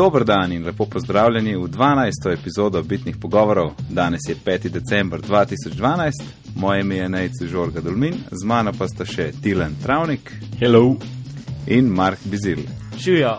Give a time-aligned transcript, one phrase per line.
[0.00, 2.32] Dober dan in lepo pozdravljeni v 12.
[2.40, 3.72] epizodo Bitnih pogovorov.
[3.88, 4.68] Danes je 5.
[4.68, 6.12] december 2012,
[6.56, 10.96] moje ime je Nejci Žorga Dolmin, z mano pa sta še Tilen Travnik Hello.
[11.66, 12.58] in Mark Bizil.
[12.98, 13.36] Živijo.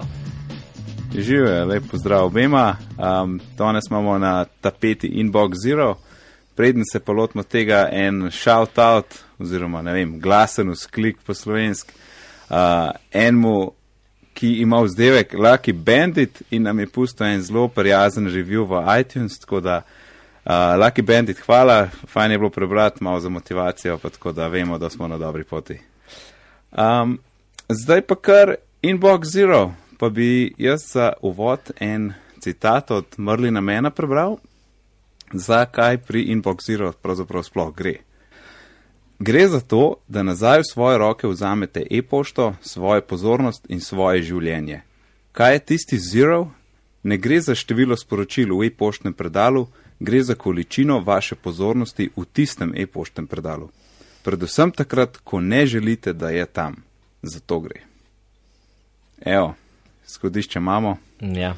[1.16, 2.78] Živijo, lep pozdrav obema.
[2.98, 5.96] Um, danes imamo na tapeti Inbox Zero.
[6.56, 9.06] Preden se pa lotimo tega, en shout out,
[9.40, 11.94] oziroma ne vem, glasen usklik po slovenski,
[12.50, 13.72] uh, enemu,
[14.34, 19.40] ki ima vzdevek Lucky Bandit in nam je pustil en zelo prijazen review v iTunes.
[19.40, 19.82] Tako da,
[20.46, 24.78] uh, Lucky Bandit, hvala, fajn je bilo prebrati, malo za motivacijo, pa tako da vemo,
[24.78, 25.80] da smo na dobri poti.
[26.72, 27.20] Um,
[27.70, 33.90] zdaj pa kar Inbox Zero, pa bi jaz za uvod en citat od Mrlina Mena
[33.90, 34.38] prebral,
[35.34, 38.11] zakaj pri Inbox Zero pravzaprav sploh gre.
[39.22, 44.82] Gre za to, da nazaj v svoje roke vzamete e-pošto, svojo pozornost in svoje življenje.
[45.32, 46.48] Kaj je tisti zero?
[47.04, 49.68] Ne gre za število sporočil v e-poštnem predalu,
[50.00, 53.70] gre za količino vaše pozornosti v tistem e-poštnem predalu.
[54.26, 56.82] Predvsem takrat, ko ne želite, da je tam.
[57.22, 57.86] Zato gre.
[59.22, 59.54] Evo,
[60.06, 60.98] skodišče imamo.
[61.22, 61.54] Ja.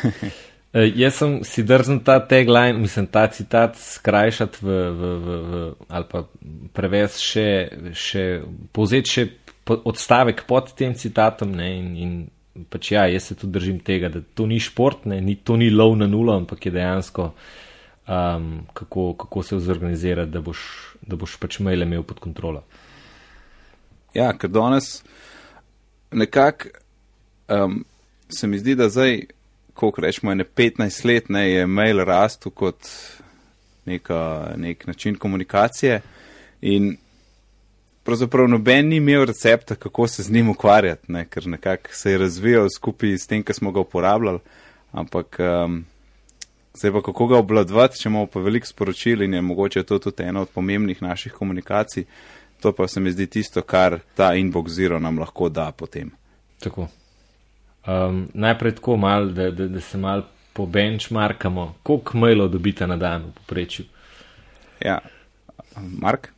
[0.72, 5.62] E, jaz sem si drznil ta tagline, mislim, ta citat skrajšati v, v, v, v,
[5.90, 6.22] ali pa
[6.76, 7.46] prevesti še,
[7.90, 8.26] še
[8.70, 9.24] povzeti še
[9.66, 11.56] odstavek pod tem citatom.
[11.58, 15.18] Ne, in, in pač ja, jaz se tudi držim tega, da to ni šport, ne,
[15.24, 17.26] ni, to ni lov na nulo, ampak je dejansko,
[18.06, 20.62] um, kako, kako se vzorganizirati, da boš,
[21.02, 22.62] da boš pač mail imel pod kontrolo.
[24.14, 25.00] Ja, ker danes
[26.14, 26.70] nekako
[27.50, 27.82] um,
[28.30, 29.24] se mi zdi, da zdaj,
[29.80, 32.88] koliko rečemo, ne 15 let, ne, je mail rastel kot
[33.88, 36.00] neka, nek način komunikacije
[36.60, 36.96] in
[38.04, 42.18] pravzaprav noben ni imel recepta, kako se z njim ukvarjati, ne, ker nekako se je
[42.18, 44.38] razvijal skupaj s tem, kar smo ga uporabljali,
[44.92, 45.84] ampak um,
[46.74, 50.22] zdaj pa kako ga obladvati, če imamo pa veliko sporočil in je mogoče to tudi
[50.22, 52.04] ena od pomembnih naših komunikacij.
[52.60, 56.10] To pa se mi zdi tisto, kar ta inbox zero nam lahko da potem.
[56.60, 56.88] Tako.
[57.86, 63.22] Um, najprej tako malo, da, da, da se malo pobenchmarkamo, koliko mailov dobite na dan
[63.22, 63.84] v poprečju.
[64.84, 64.98] Ja,
[65.76, 66.28] Mark?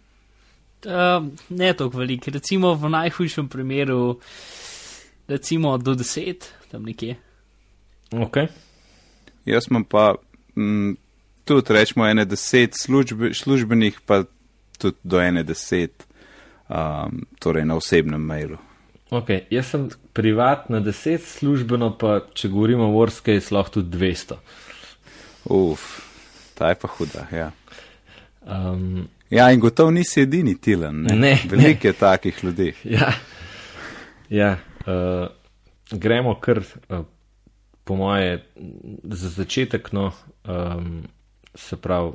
[0.86, 4.20] Uh, ne toliko veliko, recimo v najhujšem primeru,
[5.28, 7.16] recimo do 10, tam nekje.
[8.10, 8.46] Okay.
[9.44, 10.14] Jaz imam pa
[10.56, 10.96] m,
[11.44, 14.24] tudi rečemo ene deset službe, službenih, pa
[14.78, 16.06] tudi do ene deset,
[16.68, 18.58] um, torej na osebnem mailu.
[19.10, 19.46] Okay.
[19.50, 24.36] Jaz sem privat na 10, službeno pa, če govorimo o Worskej, lahko tudi 200.
[25.44, 25.86] Uf,
[26.54, 27.50] ta je pa huda, ja.
[28.42, 31.02] Um, Ja, in gotovo nisi edini tilen.
[31.02, 32.74] Ne, Ne, Veliko je takih ljudi.
[32.84, 33.12] ja,
[34.28, 34.56] ja
[34.86, 35.28] uh,
[35.90, 37.04] gremo kar, uh,
[37.84, 38.44] po moje,
[39.04, 40.12] za začetek, no,
[40.44, 41.02] um,
[41.54, 42.12] se pravi,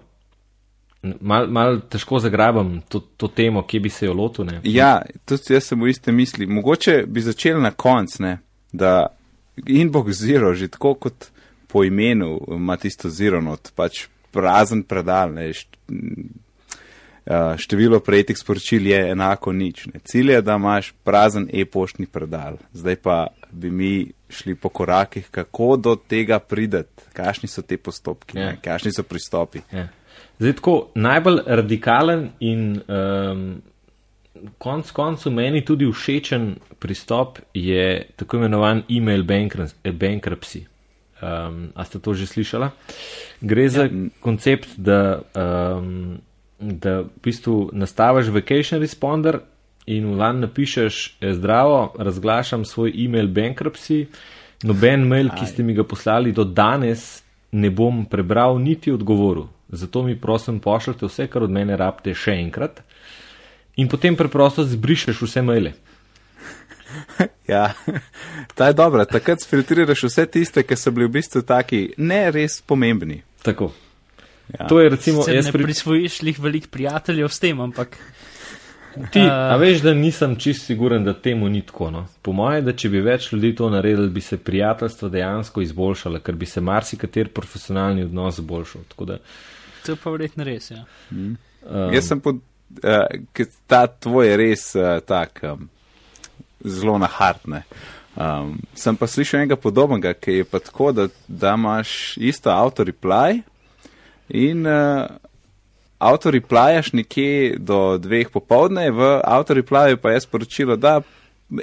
[1.01, 4.45] malo mal težko zagrabam to, to temo, kje bi se jo lotil.
[4.45, 4.61] Ne?
[4.63, 6.47] Ja, tudi jaz sem v iste misli.
[6.47, 8.37] Mogoče bi začeli na konc, ne,
[8.71, 9.07] da
[9.65, 11.29] inbox zero, že tako kot
[11.67, 15.33] po imenu, ima tisto zero not, pač prazen predal.
[15.33, 15.51] Ne,
[17.27, 19.81] Uh, število prejetih sporočil je enako nič.
[19.91, 19.99] Ne.
[19.99, 22.55] Cilj je, da imaš prazen e-poštni predal.
[22.71, 23.89] Zdaj pa bi mi
[24.29, 28.43] šli po korakih, kako do tega prideti, kakšni so te postopki, Ja.
[28.43, 28.55] ja.
[28.63, 29.59] kakšni so pristopi.
[29.71, 29.89] Ja.
[30.39, 33.61] Zdaj, tako najbolj radikalen in um,
[34.57, 40.65] konc koncev meni tudi všečen pristop je tako imenovan email bankr- bankruptcy.
[41.21, 42.71] Um, a ste to že slišala?
[43.41, 44.09] Gre za ja.
[44.21, 46.21] koncept, da, um,
[46.59, 49.41] da v bistvu nastaviš vacation responder
[49.89, 54.05] in v lan napišeš eh, zdravo, razglašam svoj email bankruptcy,
[54.63, 59.47] noben mail, ki ste mi ga poslali do danes, ne bom prebral niti odgovoril.
[59.69, 62.81] Zato mi prosim pošljite vse, kar od mene rabite še enkrat.
[63.77, 65.73] In potem preprosto zbrišeš vse maile.
[67.47, 67.73] Ja,
[68.55, 69.05] ta je dobra.
[69.05, 73.21] Takrat filtriraš vse tiste, ki so bili v bistvu taki ne res pomembni.
[73.43, 73.71] Tako.
[74.53, 74.67] Ja.
[74.67, 75.63] To je recimo, Sicer jaz ne pri...
[75.67, 77.97] prisvojiš lih veliko prijateljev s tem, ampak
[79.13, 81.91] ti, A- a veš, da nisem čist siguren, da temu ni tako.
[81.91, 82.05] No?
[82.21, 86.35] Po mojem, da če bi več ljudi to naredili, bi se prijateljstvo dejansko izboljšalo, ker
[86.35, 88.87] bi se marsikater profesionalni odnos izboljšal.
[88.95, 89.19] Tako da,
[89.87, 90.71] to je pa verjetno res.
[90.71, 90.83] Ja.
[91.11, 91.37] um,
[91.95, 92.41] Jaz sem pod,
[92.83, 95.69] uh, ta tvoj je res uh, tak um,
[96.63, 97.63] zelo nahartne.
[98.17, 102.83] Um, sem pa slišal enega podobnega, ki je pa tako, da, da imaš isto auto
[102.83, 103.43] reply
[104.27, 105.05] in uh,
[105.97, 111.01] avto replajaš nekje do dveh popovdne, v avto replyju pa je sporočilo, da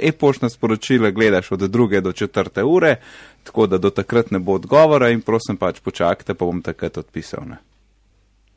[0.00, 2.96] e-poštna sporočila gledaš od druge do četrte ure,
[3.42, 7.44] tako da do takrat ne bo odgovora in prosim pač počakajte, pa bom takrat odpisal.
[7.48, 7.58] Ne.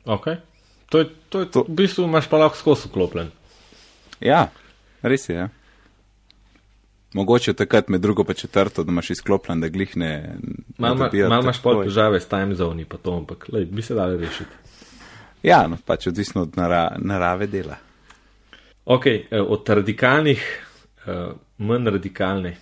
[0.08, 0.26] Ok.
[0.88, 1.62] To je, to je to.
[1.68, 3.28] v bistvu imaš pa lahko skozi uklopljen.
[4.24, 4.48] Ja,
[5.04, 5.36] res je.
[5.36, 5.48] Ja.
[7.12, 10.36] Mogoče takrat med drugo pa četrto, da imaš izklopljen, da glihne.
[10.78, 14.16] Malo mal imaš pol težave s time zoni, pa to, ampak lej, bi se dali
[14.16, 14.50] rešiti.
[15.42, 17.76] Ja, no, pač odvisno od nara, narave dela.
[18.84, 20.42] Ok, eh, od radikalnih,
[21.06, 22.56] uh, manj radikalne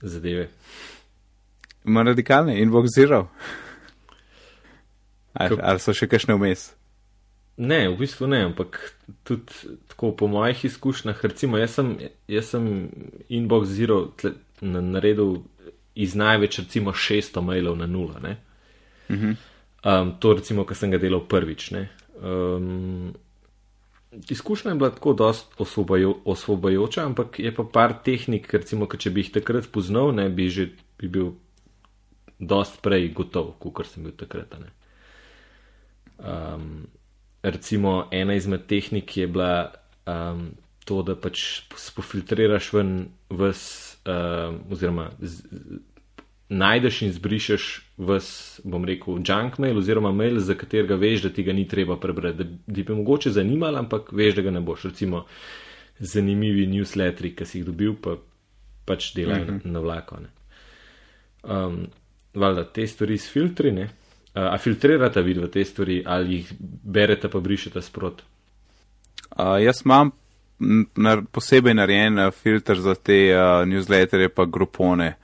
[0.00, 0.48] zadeve.
[1.84, 3.26] Manj radikalne, inbox zero.
[5.34, 6.70] Ali, ali so še kakšne vmes?
[7.56, 8.80] Ne, v bistvu ne, ampak
[9.22, 11.92] tudi tako po mojih izkušnjah, recimo jaz sem,
[12.28, 12.88] jaz sem
[13.28, 15.44] inbox zero tle, na, naredil
[15.94, 18.18] iz največ recimo 600 mailov na nula.
[18.18, 19.36] Uh -huh.
[19.84, 21.72] um, to recimo, kar sem ga delal prvič.
[22.22, 23.14] Um,
[24.28, 29.20] izkušnja je bila tako dost osvobajo, osvobajoča, ampak je pa par tehnik, recimo, če bi
[29.20, 30.68] jih takrat poznal, ne bi že
[30.98, 31.32] bi bil
[32.38, 34.54] dost prej gotov, kot sem bil takrat.
[36.18, 36.86] Um,
[37.44, 39.72] recimo ena izmed tehnik je bila
[40.06, 40.50] um,
[40.84, 42.94] to, da pač spofiltriraš ven
[43.30, 43.64] vs,
[44.04, 45.42] um, oziroma z,
[46.48, 51.44] najdeš in zbrišeš vs, bom rekel, junk mail oziroma mail, za katerega veš, da ti
[51.44, 54.88] ga ni treba prebrati, da bi te mogoče zanimalo, ampak veš, da ga ne boš.
[54.90, 55.24] Recimo
[55.98, 58.16] zanimivi newsletteri, ki si jih dobil, pa
[58.84, 59.64] pač delajo mm -hmm.
[59.64, 60.18] na, na vlako.
[61.42, 61.86] Um,
[62.34, 63.88] valjda, te stvari s filtri, ne?
[64.34, 66.52] A filtrirate vidve te stvari ali jih
[66.82, 68.22] berete pa brišete sprot?
[69.36, 70.10] Uh, jaz imam
[70.96, 75.14] nar posebej narejen filter za te uh, newsletterje pa grupone,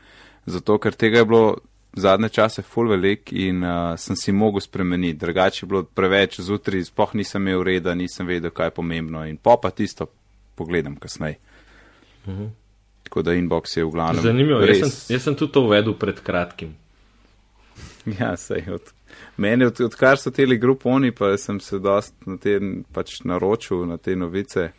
[0.47, 1.57] zato ker tega je bilo
[1.93, 5.19] zadnje čase full velik in uh, sem si mogel spremeniti.
[5.19, 9.37] Drugače je bilo preveč zjutraj, spoh nisem imel reda, nisem vedel, kaj je pomembno in
[9.37, 10.07] pa tisto
[10.55, 11.39] pogledam kasneje.
[12.27, 12.51] Uh -huh.
[13.03, 14.23] Tako da inbox je v glavnem.
[14.23, 16.77] Zanimivo, jaz sem, jaz sem tudi to uvedel pred kratkim.
[18.21, 18.93] Ja, sej, od,
[19.37, 22.59] meni, od, odkar so teli gruponi, pa sem se dost na te
[22.93, 24.71] pač naročil, na te novice.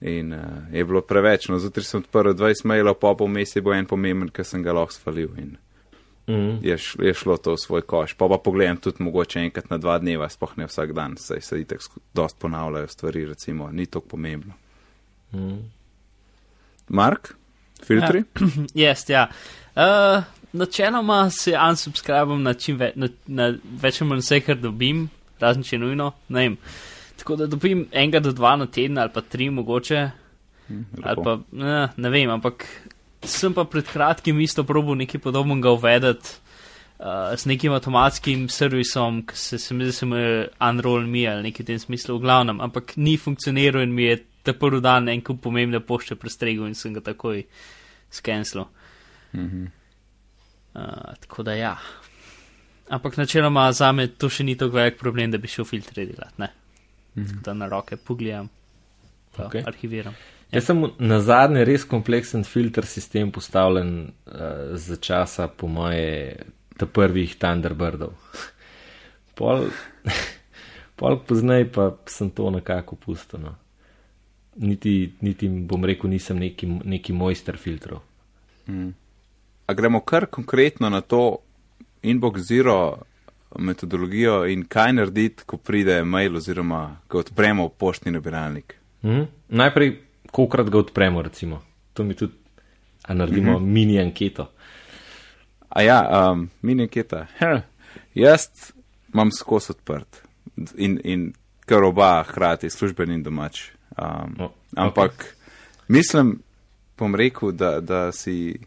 [0.00, 0.40] In uh,
[0.72, 1.50] je bilo preveč.
[1.52, 4.72] No, zjutraj sem odprl 20 mailov, pa pol mesec bo en pomemben, ker sem ga
[4.72, 5.34] lahko svalil.
[5.36, 5.50] In
[6.30, 6.54] mm.
[6.64, 8.14] je, šlo, je šlo to v svoj koš.
[8.16, 11.60] Pa pa pogledam tudi mogoče enkrat na dva dneva, spoh ne vsak dan, saj se
[11.60, 11.84] itek
[12.16, 14.56] dost ponavljajo stvari, recimo, ni to pomembno.
[15.32, 15.60] Mm.
[16.88, 17.34] Mark,
[17.84, 18.24] filtri?
[18.74, 19.28] Ja, yes, ja.
[19.76, 23.50] Uh, načeloma se unsubscribam na več, na, na
[23.82, 25.08] več ali manj vse, kar dobim,
[25.40, 26.12] razen če nujno.
[27.20, 30.10] Tako da dobim enega do dva na teden ali pa tri mogoče.
[30.68, 32.66] Hm, ali pa ne, ne vem, ampak
[33.26, 36.38] sem pa pred kratkim isto probo nekaj podobnega uvedeti.
[37.00, 40.32] Uh, s nekim avtomatskim servisom, ki se, se mi zdi, da se mu je
[40.68, 44.18] unroll me ali nekaj v tem smislu, v glavnem, ampak ni funkcioniral in mi je
[44.44, 47.40] ta prvi dan en kup pomembne pošte prestregel in sem ga takoj
[48.12, 48.68] skenslil.
[49.32, 49.79] Mm -hmm.
[50.74, 50.82] Uh,
[51.20, 51.76] tako da ja.
[52.88, 56.42] Ampak načeloma za me to še ni tako velik problem, da bi šel filtre delati.
[56.42, 57.42] Mm -hmm.
[57.42, 58.48] Da na roke pogledam,
[59.36, 59.66] pa okay.
[59.66, 60.12] arhiviram.
[60.12, 60.58] Ja.
[60.58, 64.32] Jaz sem na zadnje res kompleksen filter sistem postavljen uh,
[64.74, 66.36] za časa po moje
[66.76, 68.12] ta prvih Thunderbirdov.
[69.38, 69.68] pol,
[70.98, 73.40] pol poznaj pa sem to nekako pustil.
[73.40, 73.54] No.
[74.56, 78.00] Niti, niti bom rekel, nisem neki, neki mojster filtrov.
[78.66, 78.99] Mm
[79.70, 81.36] a gremo kar konkretno na to
[82.02, 82.98] inbox zero
[83.58, 88.74] metodologijo in kaj narediti, ko pride mail oziroma ko odpremo poštni nabiralnik.
[89.02, 89.92] Mm, najprej,
[90.30, 91.62] kolikrat ga odpremo, recimo.
[91.92, 92.32] To mi tudi,
[93.02, 93.72] a naredimo mm -hmm.
[93.72, 94.50] mini anketo.
[95.68, 97.26] A ja, um, mini anketa.
[97.38, 97.60] Hm.
[98.14, 98.72] Jaz
[99.14, 100.22] imam skos odprt
[100.76, 101.32] in, in
[101.66, 103.70] kar oba hkrati, služben in domač.
[103.98, 105.26] Um, oh, ampak okay.
[105.88, 106.42] mislim,
[106.98, 108.58] bom rekel, da, da si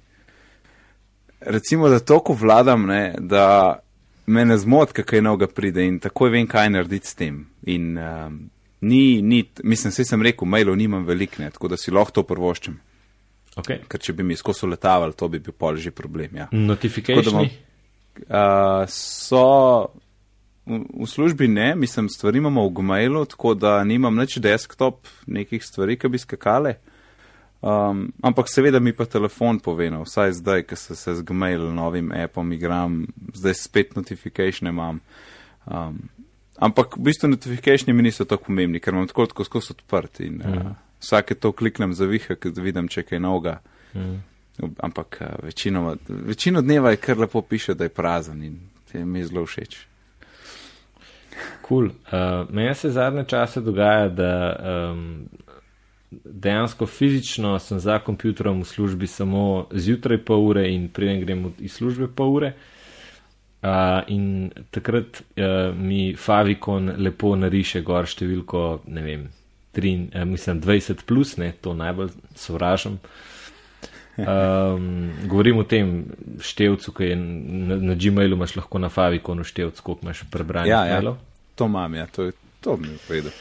[1.46, 3.80] recimo, da toliko vladam, ne, da
[4.26, 7.46] me ne zmot, kaj novega pride in takoj vem, kaj narediti s tem.
[7.68, 8.40] In um,
[8.82, 12.26] ni, ni, mislim, vse sem rekel, mailov nimam veliko, ne, tako da si lahko to
[12.28, 12.80] prvoščem.
[13.60, 13.84] Okay.
[13.88, 16.40] Ker če bi mi skozi letavali, to bi bil pol že problem.
[16.42, 16.48] Ja.
[16.52, 17.52] Notifikacije.
[18.30, 19.44] Uh, so
[20.66, 25.64] v, v službi ne, mislim, stvari imamo v Gmailu, tako da nimam nič desktop, nekih
[25.66, 26.78] stvari, ki bi skakale.
[27.64, 31.70] Um, ampak seveda mi pa telefon pove, no, vsaj zdaj, ko se, se z Gmail
[31.72, 35.00] novim appom igram, zdaj spet notifikacije imam.
[35.66, 36.02] Um,
[36.60, 40.42] ampak v bistvu notifikacije mi niso tako pomembni, ker imam tako tako skozi odprt in
[40.44, 40.58] mm.
[40.58, 43.62] uh, vsake to kliknem za viha, ker vidim, če kaj noga.
[43.96, 44.20] Mm.
[44.84, 48.60] Ampak uh, večino, večino dneva je kar lepo piše, da je prazen in
[48.94, 49.86] mi je zelo všeč.
[51.68, 51.86] Cool.
[51.86, 54.34] Uh, Meni se zadnje čase dogaja, da
[54.92, 55.30] um,
[56.26, 61.74] dejansko fizično sem za kompjuterom v službi samo zjutraj pol ure in preden grem iz
[61.74, 62.54] službe pol ure.
[63.64, 63.70] Uh,
[64.08, 64.24] in
[64.72, 65.44] takrat uh,
[65.74, 69.22] mi Favicon lepo nariše gor številko, ne vem,
[69.74, 72.98] 3, uh, mislim 20 plus, ne, to najbolj sovražam.
[74.18, 74.90] Um,
[75.26, 76.04] govorim o tem
[76.40, 80.84] števcu, ki je na, na Gmailu, imaš lahko na Faviconu števc, koliko imaš prebranih Ja,
[80.86, 81.18] ja, mailov.
[81.56, 83.32] to imam, ja, to, je- to mi je redu.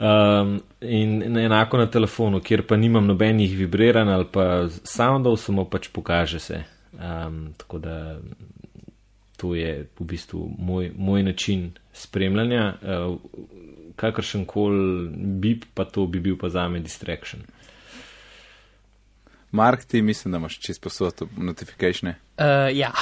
[0.00, 4.44] Um, in enako na telefonu, kjer pa nimam nobenih vibriranj ali pa
[4.84, 6.62] soundov, samo pač pokaže se.
[6.92, 8.18] Um, tako da
[9.36, 12.74] to je v bistvu moj, moj način spremljanja.
[12.80, 13.18] Uh,
[13.96, 15.08] kakršen koli
[15.40, 17.42] bip, pa to bi bil pa za me distraction.
[19.52, 22.14] Mark, ti mislim, da imaš čisto posod notifikacije.
[22.38, 22.92] Uh, ja.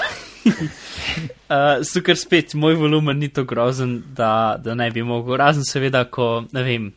[0.48, 5.36] uh, Sukar spet, moj volumen ni tako grozen, da, da ne bi mogel.
[5.40, 6.92] Razen seveda, ko ne vem,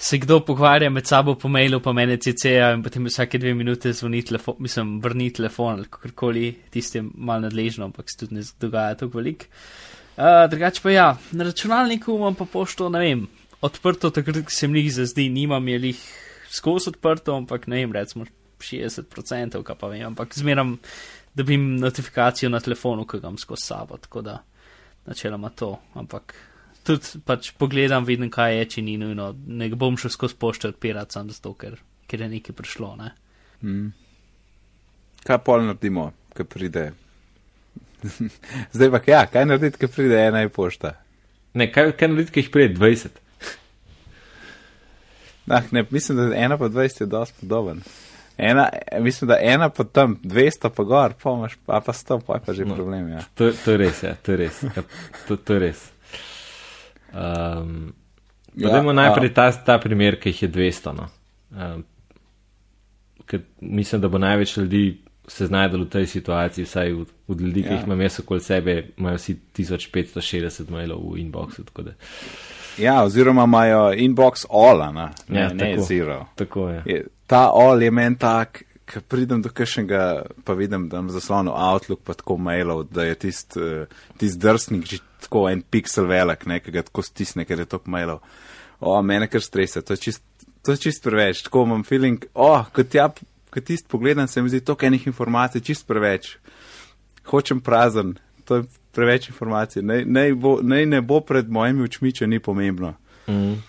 [0.00, 3.92] se kdo pogovarja med sabo po mailu, pa mene CC-ja in potem vsake dve minute
[3.92, 8.96] zvoni telefon, mislim, vrni telefon ali kakorkoli, tistem mal nadležno, ampak se tudi ne dogaja
[9.02, 9.46] tako velik.
[10.16, 13.28] Uh, drugače pa ja, na računalniku imam pa pošto, ne vem,
[13.60, 16.02] odprto takrat, ko se mi jih zazdi, nimam je jih
[16.50, 18.24] skozi odprto, ampak ne vem, recimo
[18.60, 20.78] 60%, kaj pa vem, ampak zmeram
[21.40, 24.38] dobim notifikacijo na telefonu, ki ga imam skozi sabo, tako da
[25.06, 26.34] načeloma to, ampak
[26.84, 31.16] tudi pač pogledam, vidim, kaj je, če ni nujno, ne bom šel skozi pošte odpirati
[31.16, 31.78] sam zato, ker,
[32.10, 33.12] ker je nekaj prišlo, ne.
[33.62, 33.90] Mm.
[35.26, 36.90] Kaj pol naredimo, ko pride?
[38.74, 40.94] Zdaj pa ja, kaj narediti, ko pride ena e-pošta?
[41.54, 43.20] Ne, kaj, kaj narediti, ki jih prije 20?
[45.50, 47.80] Ah, ne, mislim, da ena pa 20 je dosti podoben.
[48.42, 48.68] Ena,
[48.98, 52.40] mislim, da ena pa tam, 200 pa gor, pa imaš, a pa 100, pa je
[52.40, 52.74] pa že No.
[52.74, 53.08] problem.
[53.08, 53.20] Ja.
[53.34, 54.62] To, to je res, ja, to je res.
[54.64, 54.82] Ja,
[55.28, 55.90] to, to je res.
[57.12, 57.92] Um,
[58.52, 60.92] Ja, ja, Dajmo najprej ta, ta primer, ki jih je 200.
[60.92, 61.04] No.
[61.52, 61.84] Um,
[63.24, 64.82] ker mislim, da bo največ ljudi
[65.28, 67.74] se znajdelo v tej situaciji, vsaj od, od ljudi, ki Ja.
[67.74, 71.62] jih imam jaz okoli sebe, imajo vsi 1560 mailov v inboxu.
[72.78, 75.82] ja, oziroma imajo inbox all, a ne, ne, Ja, ne tako.
[75.84, 76.26] zero.
[76.34, 76.82] Tako je.
[76.86, 80.00] Je, ta all je meni tak, ko pridem do kakšnega,
[80.44, 83.86] pa vidim, da imam zaslonu Outlook, pa tako mailov, da je tist, uh,
[84.18, 88.24] tist drsnik že tako en pixel velik, nekega tako stisne, ker je to mailov.
[88.80, 90.24] O, mene kar stresa, to je čist,
[90.66, 93.06] to je čist preveč, tako imam feeling, o, kot ja,
[93.54, 96.32] kot tist pogledam, se mi zdi toliko enih informacij, čist preveč.
[97.30, 98.16] Hočem prazen,
[98.48, 102.42] to je preveč informacij, naj, naj, bo, naj ne bo pred mojimi očmi, če ni
[102.42, 102.96] pomembno.
[103.30, 103.60] Mm.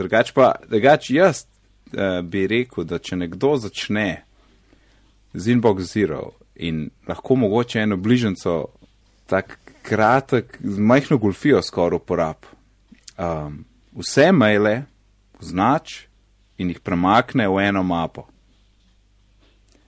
[0.00, 1.44] Drugač pa, drugač jaz
[1.92, 4.22] uh, bi rekel, da če nekdo začne
[5.32, 8.66] z Inbox Zero in lahko mogoče eno bližnjico,
[9.26, 12.46] tak kratek, z majhno golfijo skoraj uporab,
[13.18, 13.64] um,
[13.96, 14.82] vse maile
[15.40, 16.04] označ
[16.58, 18.26] in jih premakne v eno mapo.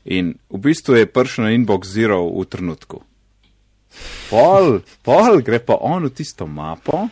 [0.05, 3.03] In v bistvu je prišel na Inbox Zero v trenutku.
[4.31, 7.07] Pol, pol gre pa on v tisto mapo.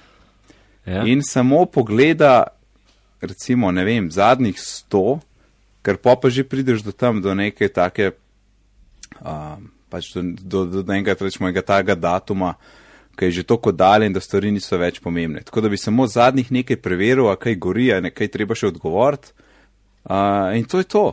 [0.89, 1.05] Ja.
[1.05, 2.57] In samo pogleda,
[3.21, 5.21] recimo, ne vem, zadnjih sto,
[5.83, 8.13] ker pa pa že prideš do tam, do neke take,
[9.21, 12.55] um, pač do, do, do enega, rečemo, enega takega datuma,
[13.17, 15.43] ki je že tako daljen, da stvari niso več pomembne.
[15.45, 19.35] Tako da bi samo zadnjih nekaj preveril, a kaj gori, a nekaj treba še odgovoriti.
[20.09, 21.05] Uh, in to je to.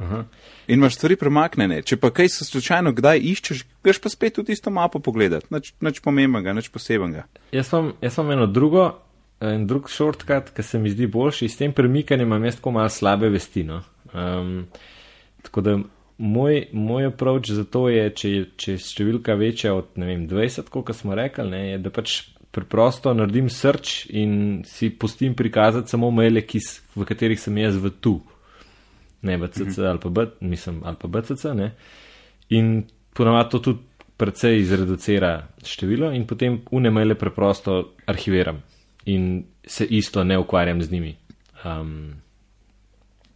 [0.00, 0.24] Aha.
[0.66, 1.82] In imaš stvari premaknjene.
[1.84, 5.50] Če pa kaj se slučajno kdaj iščeš, greš pa spet v tisto mapo pogledati.
[5.52, 7.26] Nič, nič pomembnega, nič posebenega.
[7.52, 8.86] Jaz imam, jaz imam eno drugo,
[9.42, 11.48] en drug shortcut, ki se mi zdi boljši.
[11.50, 13.64] S tem premikanjem imam jaz tako malo slabe vesti.
[13.66, 13.80] No.
[14.14, 14.66] Um,
[15.42, 15.76] tako da
[16.18, 20.94] moj, moj approach za to je, če, če je številka večja od vem, 20, kot
[20.96, 22.20] smo rekli, ne, je, da pač
[22.52, 26.60] preprosto naredim search in si pustim prikazati samo maile, ki,
[26.94, 28.18] v katerih sem jaz v tu.
[29.22, 31.54] Ne v CC ali pa, B, mislim, ali pa BCC.
[31.56, 31.72] Ne.
[32.58, 32.82] In
[33.16, 35.32] ponavadi to tudi precej izreducira
[35.66, 38.60] število in potem unemele preprosto arhiviram
[39.04, 41.16] in se isto ne ukvarjam z njimi.
[41.64, 42.14] Um,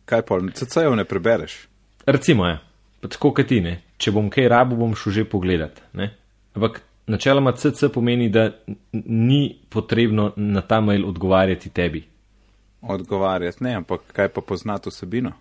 [0.05, 1.67] Kaj pa, CC-jev ne prebereš?
[2.07, 2.59] recimo je,
[3.01, 5.81] pa tako kot ti ne, če bom kaj rabo, bom šel že pogledat.
[5.93, 6.13] Ne?
[6.55, 8.51] Ampak načeloma CC pomeni, da
[8.93, 12.05] ni potrebno na ta mail odgovarjati tebi.
[12.83, 15.33] odgovarjati, ne, ampak kaj pa poznati vsebino?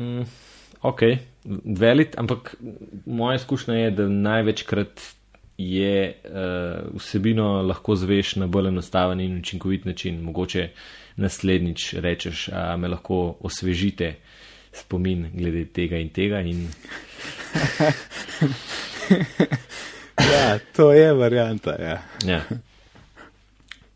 [0.00, 0.24] Mm,
[0.82, 1.00] ok,
[1.78, 2.54] velit, ampak
[3.06, 5.00] moja izkušnja je, da največkrat
[5.58, 10.22] je uh, vsebino lahko zveš na bolj enostaven in učinkovit način.
[10.22, 10.68] Mogoče
[11.16, 14.14] naslednjič rečeš, a me lahko osvežite
[14.72, 16.40] spomin glede tega in tega.
[16.40, 16.68] In,
[20.18, 21.74] Ja, to je varianta.
[21.82, 22.02] Ja.
[22.24, 22.42] ja.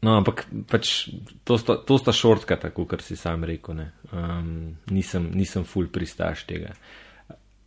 [0.02, 1.08] No, ampak pač
[1.44, 3.80] to sta, to sta šortka, tako kar si sam rekel.
[4.12, 6.74] Um, nisem, nisem full pristaš tega.
[6.74, 7.07] Uh,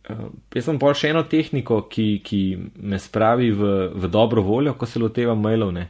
[0.08, 2.42] jaz sem pa še eno tehniko, ki, ki
[2.82, 5.72] me spravi v, v dobro voljo, ko se lotevam mailov.
[5.76, 5.88] Ne?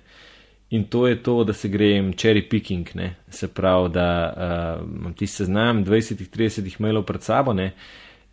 [0.72, 3.14] In to je to, da se grem cherry picking, ne?
[3.28, 7.72] se pravi, da uh, imam ti seznam 20-30 mailov pred sabo ne?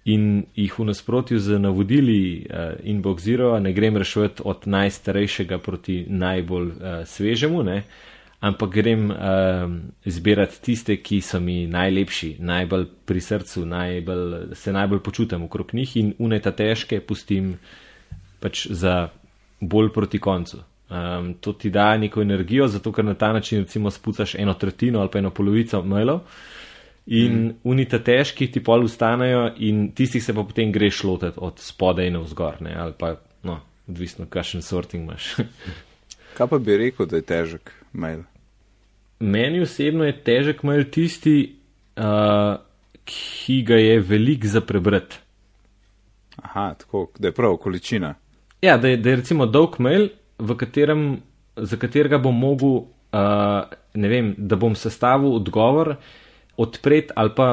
[0.10, 6.06] in jih v nasprotju z navodili uh, Inbox Zero ne grem rešiti od najstarejšega proti
[6.08, 7.84] najbolj uh, svežemu, ne?
[8.40, 9.18] Ampak grem uh,
[10.06, 15.98] izbirati tiste, ki so mi najlepši, najbolj pri srcu, najbolj, se najbolj počutim okrog njih
[15.98, 17.58] in uneta težke pustim
[18.40, 19.10] pač za
[19.60, 20.64] bolj proti koncu.
[20.90, 25.00] Um, to ti da neko energijo, zato ker na ta način recimo spucaš eno tretjino
[25.00, 26.22] ali pa eno polovico mailov.
[27.06, 27.54] In mm.
[27.64, 32.20] unita težki ti pol ustanejo, in tistih se pa potem greš lotiti od spodaj na
[32.20, 32.76] vzgor, ne?
[32.78, 35.36] ali pa, no, odvisno, kakšen sorting imaš.
[36.38, 38.24] Kaj pa bi rekel, da je težek mail?
[39.20, 41.56] Meni osebno je težek mail tisti,
[42.00, 42.60] uh,
[43.04, 45.20] ki ga je velik za prebrati.
[46.44, 48.14] Aha, tako, da je prav količina.
[48.62, 50.10] Ja, da je, da je recimo dolg mail,
[50.58, 51.20] katerem,
[51.56, 55.96] za katerega bom mogel, uh, ne vem, da bom sestavil odgovor
[56.60, 57.50] odpreti ali pa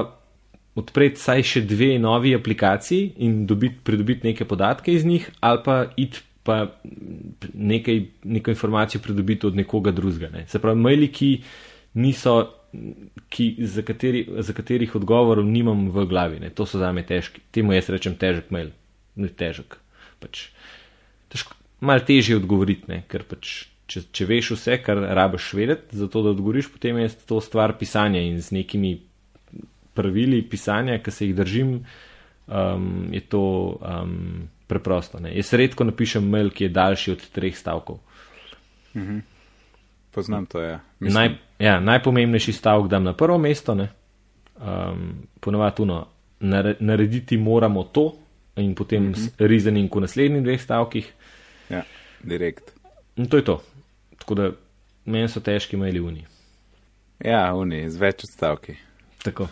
[0.77, 5.77] odpreti saj še dve novi aplikaciji in dobiti, pridobiti neke podatke iz njih, ali pa
[5.97, 6.61] iti pa
[7.55, 10.31] nekaj, neko informacijo pridobiti od nekoga drugega.
[10.33, 10.47] Ne.
[10.49, 11.31] Se pravi, maili, ki
[12.01, 12.37] niso,
[13.33, 16.51] ki, za, kateri, za katerih odgovorov nimam v glavi, ne.
[16.55, 17.43] to so za me težki.
[17.51, 18.71] Temu jaz rečem težek mail,
[19.19, 19.79] ne težek.
[20.23, 20.49] Pač,
[21.33, 26.23] težko, mal težje odgovoriti, ne, ker pač če, če veš vse, kar rabiš vedeti, zato
[26.25, 28.97] da odgovoriš, potem je to stvar pisanja in z nekimi
[29.97, 31.73] pravili pisanja, ki se jih držim,
[32.47, 33.43] um, je to
[33.79, 35.21] um, preprosto.
[35.21, 35.35] Ne.
[35.37, 37.99] Jaz redko napišem mail, ki je daljši od treh stavkov.
[38.97, 39.19] Mhm.
[40.11, 40.81] Poznam to, ja.
[41.01, 41.81] Naj, ja.
[41.81, 46.07] Najpomembnejši stavek dam na prvo mesto, um, ponovadi tuno,
[46.81, 48.13] narediti moramo to
[48.57, 49.37] in potem mhm.
[49.39, 51.13] reasoning v naslednjih dveh stavkih.
[51.71, 51.83] Ja,
[52.23, 52.73] direkt.
[53.17, 53.63] In to je to.
[54.19, 54.51] Tako da
[55.05, 56.25] meni so težki maili uni.
[57.25, 58.77] Ja, uni, z več odstavki.
[59.25, 59.49] Tako.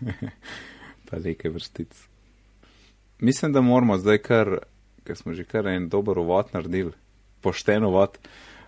[1.10, 2.09] pa nekaj vrstic.
[3.20, 4.58] Mislim, da moramo zdaj, kar,
[5.04, 6.92] ker smo že kar en dober uvod naredili,
[7.40, 8.18] pošten uvod,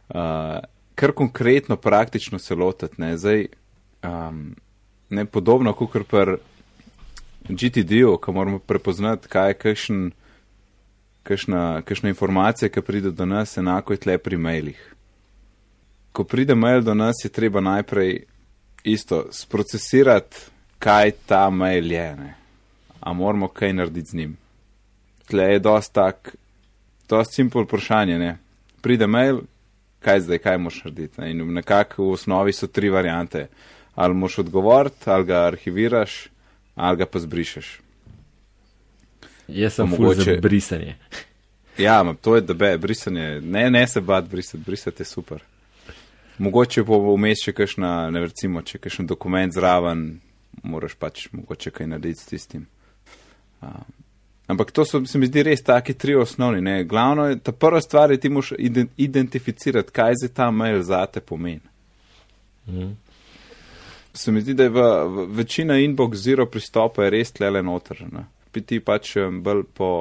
[0.09, 0.61] uh,
[0.95, 3.01] kar konkretno, praktično se lotiti.
[3.01, 3.47] Ne, zdaj,
[4.03, 4.55] um,
[5.11, 6.37] ne podobno kot pri
[7.49, 10.11] GTD-u, ko moramo prepoznati, kaj je kakšen.
[11.23, 14.81] Kakšna, kakšna informacija, ki pride do nas, enako je tle pri mailih
[16.13, 18.25] ko pride mail do nas, je treba najprej
[18.85, 20.37] isto sprocesirati,
[20.79, 22.17] kaj ta mail je.
[22.17, 22.35] Ne?
[23.01, 24.37] A moramo kaj narediti z njim.
[25.29, 26.35] Tle je dosti tak,
[27.09, 28.19] dosti simpel vprašanje.
[28.19, 28.39] Ne?
[28.83, 29.43] Pride mail,
[30.03, 31.21] kaj zdaj, kaj moš narediti.
[31.21, 31.31] Ne?
[31.31, 33.47] In nekako v osnovi so tri variante.
[33.95, 36.27] Ali moš odgovoriti, ali ga arhiviraš,
[36.75, 37.81] ali ga pa zbrišeš.
[39.49, 40.97] Jaz sem mogoče brisanje.
[41.79, 43.41] Ja, to je debe, brisanje.
[43.41, 45.43] Ne, ne se bati brisati, brisati je super.
[46.39, 50.21] Mogoče bo vmes še kakšna, ne recimo, če kakšen dokument zraven,
[50.65, 52.67] moraš pač mogoče kaj narediti s tistim.
[53.61, 53.69] Uh,
[54.53, 56.61] ampak to so, se mi zdi, res taki tri osnovni.
[56.63, 56.85] Ne?
[56.89, 58.53] Glavno je, ta prva stvar je, ti moraš
[58.97, 61.69] identificirati, kaj za ta mail zate pomeni.
[62.69, 62.93] Mm.
[64.15, 68.05] Se mi zdi, da je v, v večina inbox zero pristopa je res tlele noter.
[68.13, 68.27] Ne?
[68.53, 69.93] Ti pač bolj po,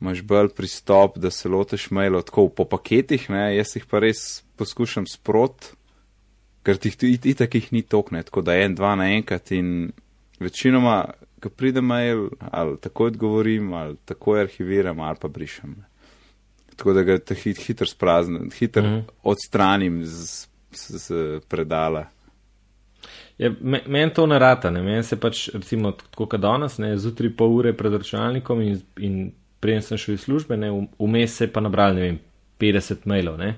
[0.00, 3.52] imaš bolj pristop, da se loteš mailov tako po paketih, ne?
[3.56, 5.72] jaz jih pa res poskušam sprot,
[6.66, 6.92] ker ti
[7.30, 9.92] itak jih ni tokne, tako da en, dva naenkrat in
[10.42, 11.04] večinoma,
[11.40, 15.76] ko pride mail, ali takoj odgovorim, ali takoj arhiviram, ali pa brišem.
[16.76, 19.02] Tako da ga hit, hitro spraznim, hitro mm -hmm.
[19.22, 22.06] odstranim z, z, z predala.
[23.38, 23.52] Ja,
[23.86, 24.82] Meni to ne rata, ne?
[24.82, 29.32] meni se pač, recimo, tako kot danes, ne, zjutraj pol ure pred računalnikom in, in
[29.60, 30.58] prej sem šel iz službe,
[30.98, 32.18] vmes se pa nabral, ne vem,
[32.58, 33.54] 50 mailov, ne.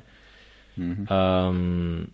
[0.76, 2.06] Um,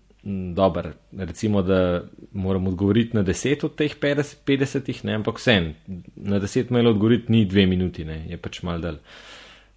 [0.54, 5.74] Dobro, recimo, da moram odgovoriti na 10 od teh 50, 50 ne, ampak vsem,
[6.16, 8.98] na 10 mailov odgovoriti ni 2 minuti, ne, je pač mal dal.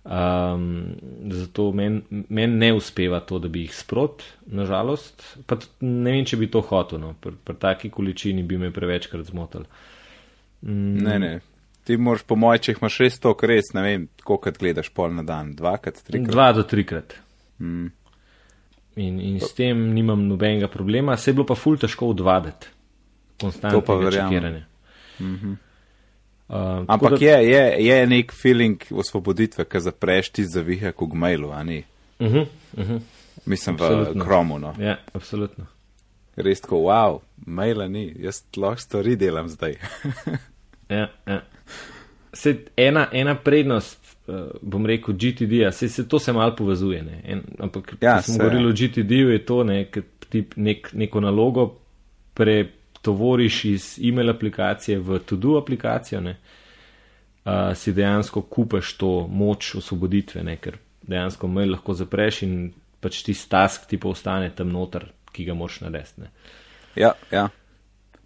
[0.03, 0.95] Um,
[1.29, 6.41] zato meni men ne uspeva to, da bi jih sprot, nažalost, pa ne vem, če
[6.41, 9.69] bi to hotel, no, pri pr taki količini bi me prevečkrat zmotil.
[10.65, 10.97] Mm.
[11.05, 11.33] Ne, ne,
[11.83, 15.13] ti moraš po mojem, če jih imaš res to, res ne vem, koliko gledaš pol
[15.13, 16.33] na dan, dvakrat, trikrat.
[16.33, 17.19] Dva do trikrat.
[17.62, 17.91] Mm.
[18.99, 22.67] In, in s tem nimam nobenega problema, se je bilo pa ful težko odvaditi.
[23.85, 24.63] Pa verjamem.
[25.19, 25.55] Mm -hmm.
[26.49, 27.25] uh, Ampak da...
[27.25, 31.83] je, je, je nek feeling osvoboditve, ki zapreš ti zavihek v gmailu, a ni?
[32.19, 32.99] Uh -huh, uh -huh.
[33.45, 34.25] Mislim v Absolutno.
[34.25, 34.59] Chromu.
[34.59, 34.73] No.
[34.79, 35.65] Ja, absolutno.
[36.35, 39.75] Res tako, wow, maila ni, jaz lahko stvari delam zdaj.
[40.89, 41.41] Ja, ja.
[42.33, 43.98] Se, ena, ena prednost,
[44.61, 47.03] bom rekel, GTD-ja, se, se to se malo povezuje.
[47.03, 47.21] Ne?
[47.25, 51.21] En, ampak, Ja, ko smo govorili o GTD-ju, je to, ne, ker ti nek, neko
[51.21, 51.65] nalogo
[52.37, 56.35] pretovoriš iz e-mail aplikacije v to-do aplikacijo, ne,
[57.45, 60.77] uh, si dejansko kupeš to moč osvoboditve, ne, ker
[61.09, 62.55] dejansko mail lahko zapreš in
[62.99, 66.29] pač ti task ti pa ostane tam noter, ki ga moš narediti.
[66.99, 67.47] Ja, ja.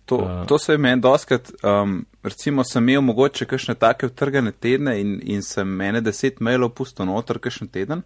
[0.05, 0.45] To, A.
[0.47, 5.15] to se je meni doskrat, um, recimo sem imel mogoče kakšne take vtrgane tedne in,
[5.23, 8.03] in sem mene deset mailov pustil noter kakšen teden.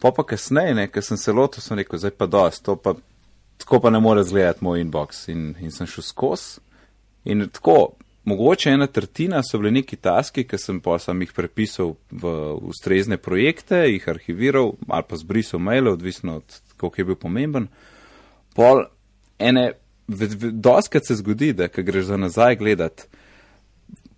[0.00, 2.94] Pa pa kasneje, ne, ker sem se lotil, sem rekel, zdaj pa dost, to pa
[3.60, 6.62] tako pa ne more zgledati moj inbox in, in sem šel skozi.
[7.28, 7.92] In tako,
[8.24, 12.32] mogoče ena tretjina so bili neki taski, ki sem pa sem jih prepisal v
[12.72, 17.68] ustrezne projekte, jih arhiviral ali pa zbrisal maile, odvisno od koliko je bil pomemben.
[18.56, 18.84] Pol
[19.38, 19.72] ene,
[20.52, 23.06] doskrat se zgodi, da ko greš za nazaj gledati,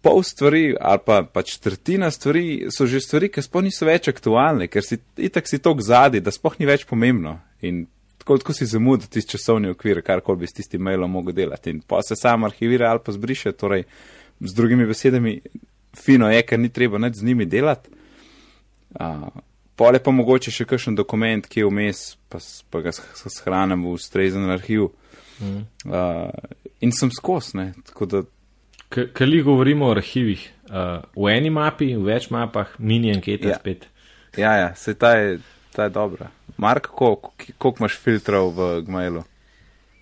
[0.02, 4.66] pol stvari ali pa pač tretjina stvari so že stvari, ki sploh niso več aktualne,
[4.68, 7.38] ker si itak si tok zadaj, da sploh ni več pomembno.
[7.62, 7.84] In
[8.18, 11.70] tako, tako si zamudil tisti časovni okvir, karkoli bi s tistim mailom mogel delati.
[11.70, 13.86] In pa se sam arhivira ali pa zbriše, torej
[14.40, 15.38] z drugimi besedami,
[15.94, 17.94] fino je, ker ni treba nič z njimi delati.
[18.98, 19.30] Uh,
[19.76, 22.38] Pole pa mogoče še kakšen dokument, ki je vmes, pa,
[22.70, 24.90] pa ga sh- shranim v ustrezen arhiv.
[25.42, 25.64] Mm.
[25.84, 26.30] Uh,
[26.80, 27.72] in sem skos, ne.
[27.86, 28.22] Tako da,
[29.12, 30.76] Kali govorimo o arhivih, uh,
[31.16, 33.54] v eni mapi, v več mapah, mini anketa Ja.
[33.56, 33.86] spet.
[34.36, 35.38] ja, ja, se ta je,
[35.72, 36.28] ta je dobra.
[36.56, 39.24] Mark, koliko koliko imaš filtrov v Gmailu?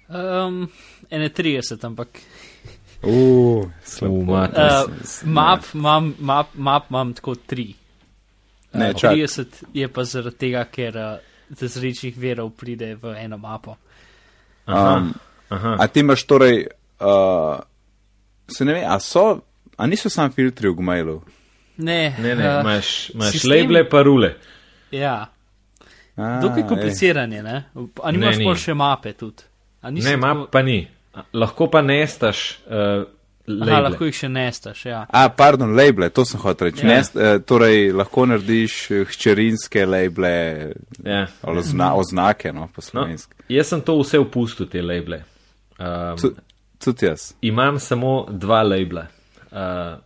[0.08, 0.66] Um,
[1.08, 2.08] ene 30, ampak
[3.02, 3.70] Uf,
[4.02, 4.60] U, mate.
[4.60, 4.90] uh,
[5.24, 7.74] map imam map, map imam tako 3.
[8.74, 9.14] Ne, Uh, čak.
[9.14, 11.18] 30 je pa zaradi tega, ker uh,
[11.50, 13.76] z različnih verov pride v eno mapo.
[14.66, 15.14] Aha, Um,
[15.50, 15.76] aha.
[15.78, 16.66] a ti imaš torej,
[17.00, 17.58] uh,
[18.48, 19.40] se ne ve, a so,
[19.76, 21.20] a niso sam filtri v Gmailu?
[21.78, 24.34] Ne, Ne, ne, uh, imaš, imaš sistem- labele pa rule.
[24.90, 25.28] Ja,
[26.16, 26.68] A, dokaj ej.
[26.68, 27.64] kompliciran je, ne?
[28.02, 28.44] A Ne, nimaš ni.
[28.44, 29.42] pol še mape tudi?
[29.82, 30.88] Ne, tako- map pa ni.
[31.32, 33.06] Lahko pa nestaš uh, Aha,
[33.48, 33.80] labele.
[33.80, 35.06] lahko jih še nestaš, ja.
[35.10, 36.84] A, pardon, labele, to sem hotel reči.
[36.84, 36.92] Ja.
[36.92, 37.02] Ja.
[37.14, 41.26] Ne, torej, lahko narediš eh, hčerinske labele, Ja.
[41.42, 43.32] ozna, oznake, no, po No, slovenski.
[43.48, 45.24] jaz sem to vse opustil, te labele.
[45.80, 46.36] Um, Tu-
[46.84, 47.32] Tudi jaz.
[47.42, 49.06] imam samo dva labela.
[49.50, 49.98] Uh,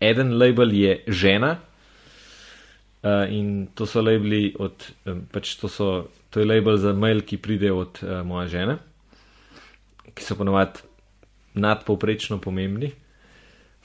[0.00, 1.58] eden label je žena
[3.02, 4.72] uh, in to so labeli od,
[5.06, 8.78] um, pač to, so, to je label za mail, ki pride od uh, moje žene,
[10.14, 10.80] ki so ponovadi
[11.54, 12.92] nadpovprečno pomembni.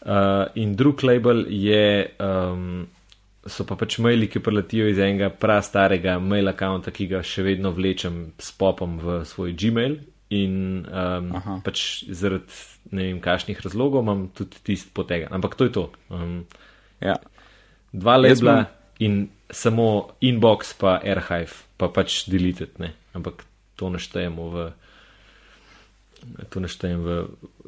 [0.06, 2.86] Uh, in drug label je, um,
[3.46, 7.72] so pa pač maili, ki preletijo iz enega prastarega mail akonta, ki ga še vedno
[7.74, 9.98] vlečem s popom v svoj Gmail.
[10.36, 11.60] In um, Aha.
[11.64, 12.52] pač zaradi
[12.92, 15.32] ne vem, kakšnih razlogov imam tudi tisti potegan.
[15.34, 15.86] Ampak to je to.
[16.10, 16.46] Um,
[17.02, 17.16] Ja.
[17.94, 18.68] dva labela imam-
[19.00, 19.16] in
[19.52, 22.94] samo inbox pa archive, pa pač deleted, ne.
[23.14, 23.44] Ampak
[23.76, 24.72] to naštejemo v.
[26.50, 27.10] To naštejem v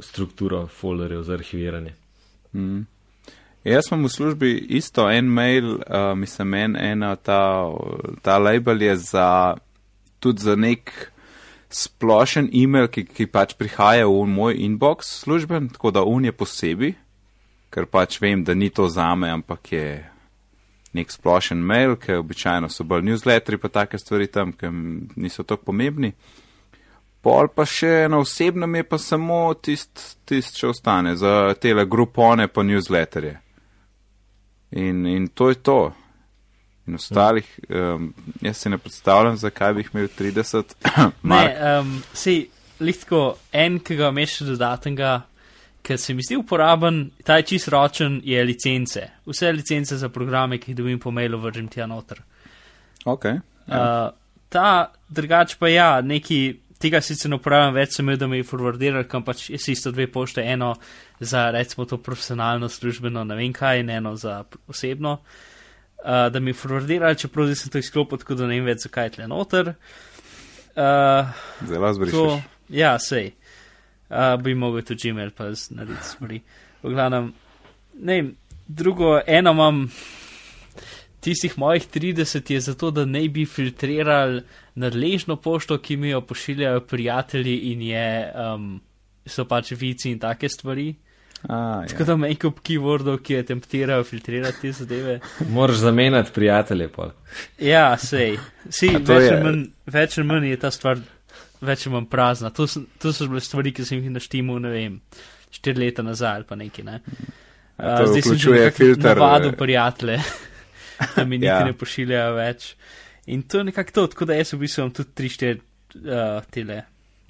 [0.02, 1.94] strukturo folderjev za arhiviranje.
[2.56, 2.88] Mm.
[3.64, 7.70] Jaz imam v službi isto en mail, uh, mislim, en, ena ta,
[8.22, 9.56] ta label je za,
[10.20, 11.12] tudi za nek
[11.70, 16.94] splošen e-mail, ki, ki pač prihaja v moj inbox služben, tako da un je posebej,
[17.74, 19.88] ker pač vem, da ni to zame, ampak je
[20.96, 24.72] nek splošen mail, ker običajno so bolj newsletteri pa take stvari tam, ki
[25.20, 26.14] niso tako pomembni.
[27.22, 32.48] Pol pa še na osebnem je pa samo tist, tist še ostane za tele grupone
[32.48, 33.36] pa newsletterje.
[34.72, 35.80] In, in to je to.
[36.88, 40.76] In ostalih, um, jaz si ne predstavljam, zakaj bi jih imel 30.
[41.32, 41.42] Ne,
[41.80, 42.46] um, sej,
[42.80, 45.10] lihtko en, ki ga imaš še dodatnega,
[45.84, 49.04] ker se mi zdi uporaben, ta je čist ročen, je licence.
[49.28, 52.24] Vse licence za programe, ki jih dobim po mailu, vržem tja noter.
[53.06, 53.42] okay.
[53.68, 54.14] Uh,
[54.50, 56.40] ta drugač pa ja, neki,
[56.80, 59.92] tega sicer ne uporabljam več, sem imel, da mi je forwardiral, kam pač je isto
[59.92, 60.72] dve pošte, eno
[61.20, 64.40] za recimo to profesionalno, službeno, ne vem kaj, in eno za
[64.72, 65.18] osebno.
[65.20, 65.46] Uh,
[66.06, 69.10] da mi je forwardiral, čeprav zdaj sem to izklopil, tako da ne vem več, zakaj
[69.10, 69.74] je tle noter.
[70.78, 71.30] Uh,
[71.66, 72.44] Zelo To, zbrišeš.
[72.70, 73.32] ja, sej.
[74.10, 76.42] Uh, bi mogel tudi Gmail pa narediti stvari.
[76.84, 77.34] V glavnem,
[77.98, 78.36] ne vem,
[78.68, 79.82] drugo, eno imam,
[81.20, 84.42] tistih mojih 30 je zato, da ne bi filtriral
[84.76, 88.70] nadležno pošto, ki mi jo pošiljajo prijatelji in je, um,
[89.26, 90.94] so pač vici in take stvari.
[91.44, 92.06] A, Tako ja.
[92.08, 95.20] da en kup keywordov, ki je temptirajo filtrirati te zadeve.
[95.50, 96.88] Moraš zamenjati prijatelje.
[96.90, 97.12] Pol.
[97.60, 98.40] Ja, sej.
[98.70, 100.98] Si, več, je- ali manj, več ali manj je ta stvar
[101.62, 102.50] več ali manj prazna.
[102.50, 104.98] To, so- to so bile stvari, ki sem jih naštimal, ne vem,
[105.52, 106.86] štiri leta nazaj ali pa nekaj.
[106.86, 107.00] Ne?
[107.78, 110.18] A to zdaj sem že filter, eh, prijatelje,
[111.16, 111.64] da mi niti Ja.
[111.64, 112.76] ne pošiljajo več.
[113.28, 116.42] In to je nekako to, tako da jaz v bistvu imam tudi tri, štiri uh,
[116.50, 116.82] tele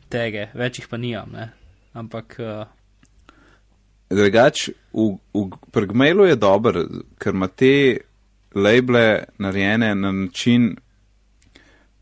[0.09, 1.49] tege, več jih pa nimam, ne.
[1.93, 2.63] Ampak uh,
[4.09, 6.77] Drugač, v, v, pri Gmailu je dober,
[7.17, 7.97] ker ima te
[8.53, 9.03] labele
[9.37, 10.75] narejene na način,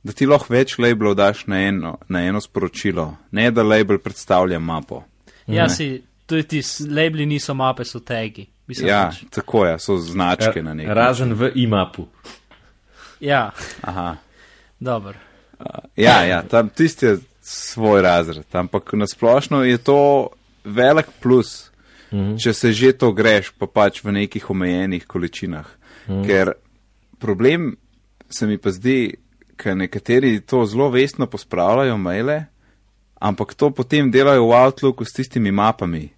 [0.03, 4.59] da ti lahko več labelov daš na eno, na eno sporočilo, ne da label predstavlja
[4.59, 5.03] mapo.
[5.47, 5.69] ja, Ne.
[5.69, 5.87] si,
[6.25, 8.45] to je ti, labeli niso mape, so tagi.
[8.67, 10.89] Mislim, Ja, pač- tako je, so značke na neki.
[10.89, 12.07] Razen v imapu.
[13.19, 14.15] ja, Aha.
[14.79, 15.13] dobro.
[15.95, 20.27] Ja, ja tam tisti je svoj razred, ampak nasplošno je to
[20.65, 21.71] velik plus,
[22.15, 22.37] Mhm.
[22.39, 25.67] če se že to greš, pa pač v nekih omejenih količinah.
[26.05, 26.53] Ker
[27.19, 27.75] problem
[28.29, 29.17] se mi pa zdi,
[29.57, 32.45] ker nekateri to zelo vestno pospravljajo maile,
[33.19, 36.11] ampak to potem delajo v Outlooku s tistimi mapami.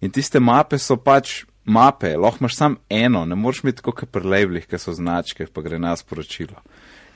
[0.00, 4.10] In tiste mape so pač mape, lahko imaš samo eno, ne moreš imeti tako kot
[4.14, 6.62] pri labelih, ki so značke, pa gre na sporočilo.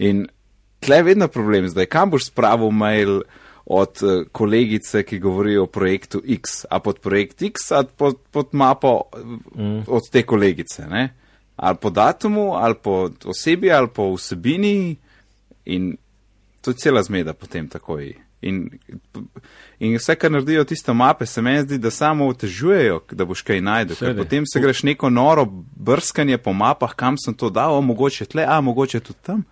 [0.03, 0.27] In
[0.83, 3.23] tle je vedno problem, zdaj kam boš spravil mail
[3.66, 8.48] od eh, kolegice, ki govori o projektu X, a pod projekt X, a pod, pod
[8.53, 9.01] mapo
[9.55, 9.85] mm.
[9.87, 11.09] od te kolegice, ne?
[11.57, 14.96] ali po datumu, ali po osebi, ali po vsebini,
[15.64, 15.96] in
[16.61, 18.14] to je cela zmeda potem takoj.
[18.42, 18.70] In,
[19.79, 23.61] in vse, kar naredijo tiste mape, se meni zdi, da samo otežujejo, da boš kaj
[23.61, 23.96] najdel.
[23.96, 25.44] Ker potem se greš neko noro
[25.77, 29.44] brskanje po mapah, kam sem to dal, o, mogoče tle, a mogoče tudi tam.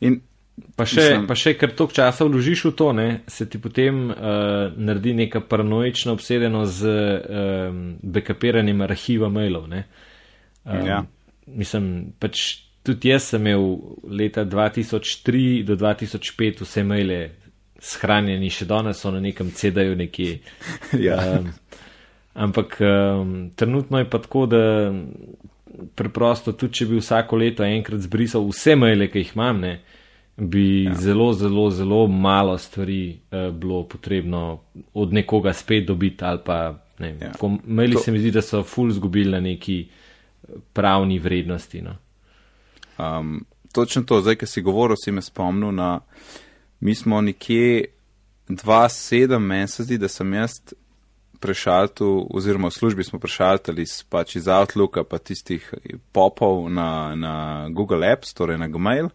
[0.00, 0.20] In
[0.76, 4.10] Pa še, Mislim- pa še ker toliko časa vložiš v to, ne, se ti potem
[4.10, 9.68] uh, naredi neka paranoična obsedenost z um, backupiranjem arhiva mailov.
[9.68, 9.86] Ne.
[10.64, 11.04] Um, Ja.
[11.46, 13.64] Mislim, pač tudi jaz sem imel
[14.06, 17.18] leta 2003 do 2005 vse maile
[17.82, 20.38] shranjeni, še danes so na nekem CD-ju nekje.
[21.08, 21.48] ja, Um,
[22.34, 24.62] ampak um, trenutno je pa tako, da
[25.96, 29.72] preprosto, tudi če bi vsako leto enkrat zbrisal vse maile, ki jih imam, ne,
[30.36, 30.94] bi ja.
[30.94, 34.60] zelo, zelo, zelo malo stvari uh, bilo potrebno
[34.94, 36.24] od nekoga spet dobiti.
[36.24, 37.26] ali Pa, ne, Ja.
[37.26, 37.32] ja.
[37.66, 39.88] Maili To- se mi zdi, da so full zgubili na neki
[40.42, 41.82] eh, pravni vrednosti.
[41.82, 41.96] No.
[42.98, 46.00] Um, točno to, zdaj, ki si govoril, si me spomnil na.
[46.80, 47.84] Mi smo nekje
[48.48, 50.50] 2-7, meni se zdi, da sem jaz
[51.40, 55.74] prešaltil, oziroma v službi smo prešaltali iz, pač iz Outlooka, pa tistih
[56.12, 57.34] popov na, na
[57.70, 59.08] Google Apps, torej na Gmail.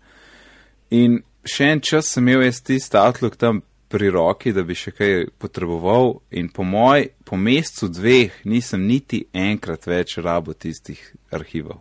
[0.95, 4.91] In še en čas sem imel jaz tisti Outlook tam pri roki, da bi še
[4.95, 10.99] kaj potreboval, in po moj, po mesecu dveh nisem niti enkrat več rabo tistih
[11.31, 11.79] arhivov.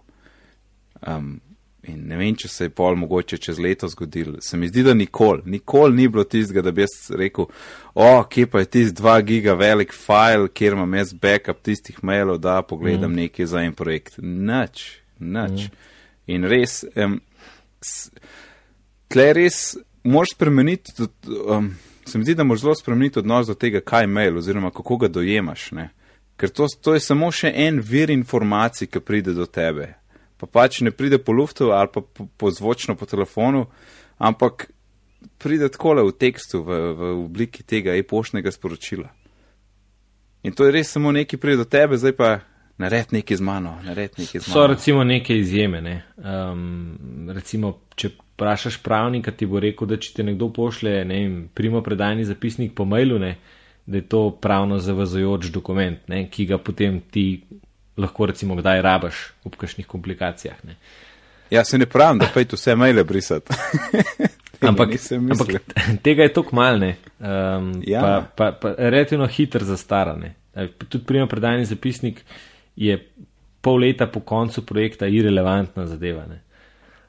[1.03, 1.40] Um,
[1.87, 4.37] in ne vem, če se je pol mogoče čez leto zgodil.
[4.42, 7.51] Se mi zdi, da nikoli, nikoli ni bilo tistega, da bi jaz rekel,
[7.95, 12.40] o, kje pa je tisti 2 giga velik file, kjer imam jaz backup tistih mailov,
[12.42, 13.23] da pogledam mm.
[13.23, 14.19] nekaj za en projekt.
[14.23, 14.88] Nič,
[15.19, 15.66] nič.
[15.66, 15.85] Mm.
[16.37, 17.21] In res, um,
[17.83, 18.11] s,
[19.09, 20.92] tle res moraš spremeniti,
[21.49, 21.75] um,
[22.07, 24.97] se mi zdi, da moraš zelo spremeniti odnos do tega, kaj je mail oziroma kako
[24.97, 25.71] ga dojemaš.
[25.73, 25.88] Ne?
[26.37, 29.95] Ker to, to je samo še en vir informacij, ki pride do tebe.
[30.37, 33.66] Pa pač ne pride po luftu ali pa po, po zvočno po telefonu,
[34.19, 34.69] ampak
[35.38, 39.09] pride takole v tekstu, v, v obliki tega e-poštnega sporočila.
[40.47, 42.29] In to je res samo nekaj pride do tebe, zdaj pa
[42.79, 44.75] nared nekaj z mano, nared nekaj z So mano.
[44.75, 45.81] recimo neke izjeme.
[45.81, 45.97] Ne?
[46.21, 51.37] Um, recimo, če vprašaš pravnika, ti bo rekel, da če ti nekdo pošle ne vem,
[51.57, 53.37] primo predajni zapisnik po mailu, ne,
[53.87, 57.40] da je to pravno zavezojoč dokument, ne, ki ga potem ti
[57.96, 60.59] lahko recimo kdaj rabaš v kakšnih komplikacijah.
[60.68, 60.77] Ne.
[61.51, 63.55] Ja, se ne pravim, da pejte vse maile brisati.
[64.61, 65.49] Ampak, ampak
[66.05, 68.01] tega je tako malne, um, Ja.
[68.01, 70.35] pa, pa, pa relativno hiter zastarane.
[70.88, 72.22] Tudi primo predajni zapisnik
[72.77, 72.96] je
[73.61, 76.25] pol leta po koncu projekta irrelevantna zadeva.
[76.27, 76.40] Ne.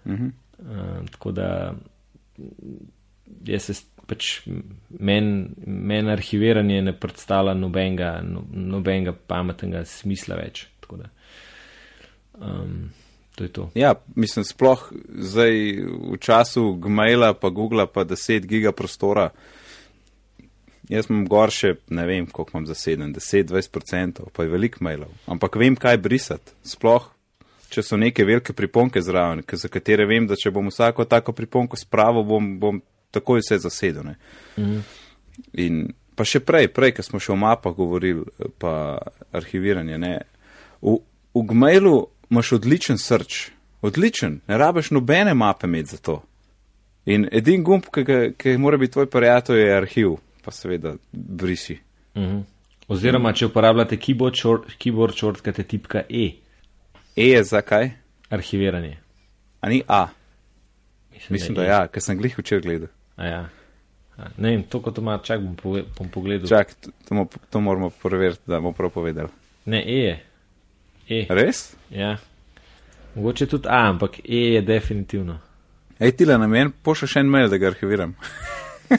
[0.05, 0.27] Mhm.
[0.57, 1.75] Uh, tako da
[3.45, 3.75] jaz se
[4.07, 4.29] pač
[4.89, 10.65] meni men arhiviranje ne predstavlja nobenega, no, nobenega pametnega smisla več.
[10.83, 11.09] Tako da,
[12.39, 12.87] um,
[13.35, 13.67] to je to.
[13.75, 14.87] Ja, mislim, sploh
[15.33, 15.59] zdaj
[16.13, 19.29] v času Gmaila, pa Google, pa 10 giga prostora.
[20.87, 25.11] Jaz imam gor še, ne vem, koliko imam zaseden, 10-20%, pa je veliko mailov.
[25.27, 26.55] Ampak vem, kaj brisati.
[26.63, 27.09] Sploh,
[27.69, 31.77] če so neke velike priponke zraven, za katere vem, da če bom vsako tako priponko
[31.77, 34.03] spravil, bom, bom takoj vse zasedel.
[34.03, 34.15] ne.
[34.58, 34.80] Mhm.
[35.53, 35.82] In
[36.15, 38.25] pa še prej, prej, ko smo še o mapah govorili,
[38.58, 38.97] pa
[39.38, 39.97] arhiviranje.
[40.01, 40.13] Ne?
[40.82, 40.97] V,
[41.36, 43.51] v Gmailu imaš odličen srč,
[43.86, 46.21] odličen, ne rabiš nobene mape imeti za to.
[47.08, 51.77] In edin gumb, ki, mora biti tvoj prijatelj, je arhiv, pa seveda brisi.
[52.17, 52.41] Mhm.
[52.88, 56.30] Oziroma, če uporabljate keyboard, short, keyboard shortcut, je tipka E,
[57.17, 57.91] E je zakaj?
[58.30, 58.97] arhiviranje.
[59.62, 60.08] A ni A.
[61.12, 61.71] Mislim, Mislim, da je E.
[61.71, 62.88] ja, ker sem glih včeraj gledal.
[63.15, 63.49] A ja.
[64.17, 66.47] A, Ne vem, to kot ima, čak bom, pove, bom pogledal.
[66.47, 69.30] Čak, to, to, mo- to moramo preveriti, da bomo prav povedali.
[69.65, 70.23] Ne, E je.
[71.10, 71.75] E, Res?
[71.89, 72.17] ja.
[73.15, 75.39] Mogoče tudi A, ampak E je definitivno.
[75.99, 78.13] Ej, tile na meni, pošlji še en mail, da ga arhiviram.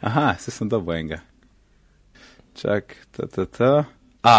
[0.00, 1.20] Aha, se sem dobil enega.
[2.54, 3.84] Čak, ta, ta, ta.
[4.22, 4.38] A.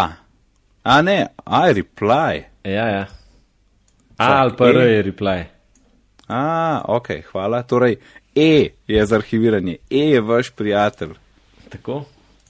[0.84, 1.28] A ne,
[1.68, 2.44] je reply.
[2.64, 3.06] Ja, ja.
[4.18, 4.86] A Čak, ali pa R E.
[4.86, 5.44] je reply.
[6.28, 7.64] A, ok, hvala.
[7.64, 7.98] Torej,
[8.36, 11.10] E je za arhiviranje, E je vaš prijatelj.
[11.70, 12.06] Tako.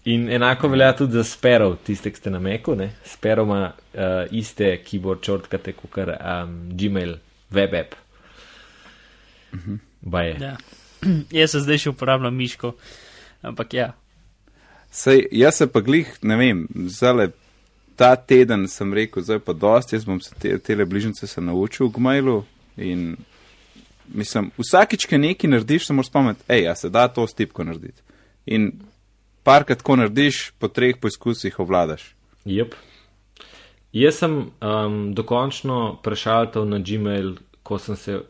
[0.06, 2.76] In enako velja tudi za Sparrow, tiste, ki ste na Meku.
[2.76, 2.92] ne.
[3.06, 4.00] Sparrow ima uh,
[4.32, 7.16] iste keyboard shortcute kot um, Gmail,
[7.50, 7.96] web app.
[10.02, 10.38] Baje.
[10.42, 10.58] Ja.
[11.32, 12.74] Jaz se zdaj še uporabljam miško,
[13.42, 13.92] ampak ja.
[14.92, 17.30] Sej, jaz se pa glih, ne vem, zale
[18.00, 21.90] ta teden sem rekel, zdaj pa dosti, jaz bom se te, tele bližnjice se naučil
[21.90, 22.44] v Gmailu
[22.78, 23.18] in
[24.08, 27.64] mislim, vsakič, ki nekaj narediš, se moraš spomniti, hej, a se da to s tipko
[27.68, 28.00] narediti.
[28.46, 28.72] In
[29.44, 32.14] parkrat ko narediš, po treh poizkusih ovladaš.
[32.48, 32.78] Yep.
[34.00, 37.36] Jaz sem um, dokončno prešaltal na Gmail,
[37.68, 38.22] ko sem se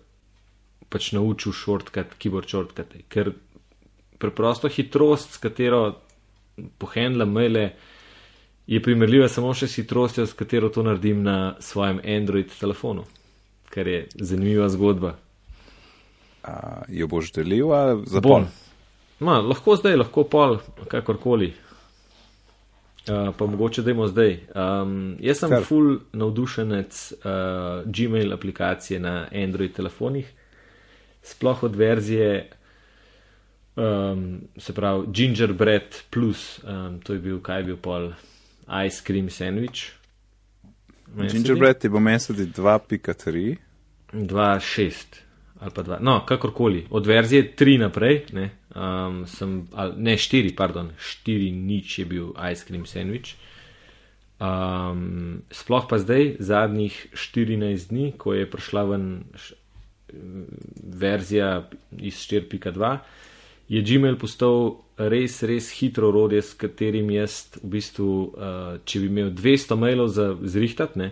[0.90, 3.36] pač naučil shortcut, keyboard shortcut, ker
[4.18, 5.84] preprosto hitrost, s katero
[6.82, 7.70] pohendlam maile,
[8.70, 13.08] je primerljiva samo še s hitrostjo, s katero to naredim na svojem Android telefonu,
[13.74, 15.16] kar je zanimiva zgodba.
[16.46, 18.46] A, jo boš delil ali za pol?
[19.26, 21.50] Ma, lahko zdaj, lahko pol, kakorkoli.
[23.10, 24.36] Uh, pa mogoče dajmo zdaj.
[24.54, 25.66] Um, jaz sem Kar.
[25.66, 30.30] full navdušenec uh, Gmail aplikacije na Android telefonih,
[31.26, 32.52] sploh od verzije,
[33.74, 38.12] um, se pravi Gingerbread Plus, um, to je bil, kaj je bil pol,
[38.86, 39.92] ice cream sandwich.
[41.32, 43.56] Gingerbread je bo tudi 2.3.
[44.14, 45.30] 2.6
[45.60, 50.56] ali pa 2, no, kakorkoli, od verzije 3 naprej, ne, um, sem, ali, ne 4,
[50.56, 50.92] pardon,
[51.26, 53.36] 4 nič je bil ice cream sandwich.
[54.40, 59.54] Um, sploh pa zdaj, zadnjih 14 dni, ko je prišla ven š,
[60.80, 61.68] verzija
[62.00, 62.98] iz 4.2,
[63.70, 69.10] je Gmail postal res, res hitro orodje, s katerim jaz v bistvu, uh, če bi
[69.12, 71.12] imel 200 mailov za zrihtati, ne,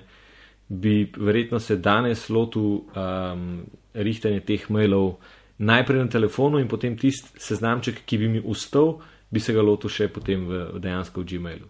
[0.67, 3.63] bi verjetno se danes lotil um,
[3.95, 5.15] rihtanja teh mailov
[5.57, 8.97] najprej na telefonu in potem tisti seznamček, ki bi mi ustal,
[9.31, 11.69] bi se ga lotil še potem v, v dejansko v Gmailu.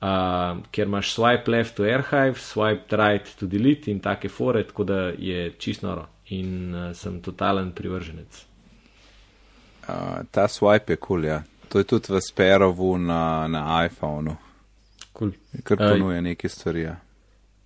[0.00, 4.88] Uh, ker imaš swipe left to archive, swipe right to delete in take fore, tako
[4.88, 8.49] da je čist noro in uh, sem totalen privrženec.
[9.90, 11.42] Uh, ta swipe je kul, cool, ja.
[11.68, 14.36] To je tudi v Sperovu na, na iPhonu,
[15.12, 15.32] Cool.
[15.62, 15.88] kar Ej.
[15.92, 16.82] ponuja neke stvari.
[16.82, 16.96] Ja.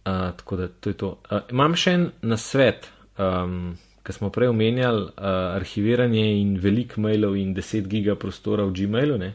[0.05, 1.09] Uh, tako da to je to.
[1.31, 7.37] Uh, imam še en nasvet, um, ki smo prej omenjali, uh, arhiviranje in velik mailov
[7.41, 9.19] in 10 giga prostora v Gmailu.
[9.19, 9.35] Ne?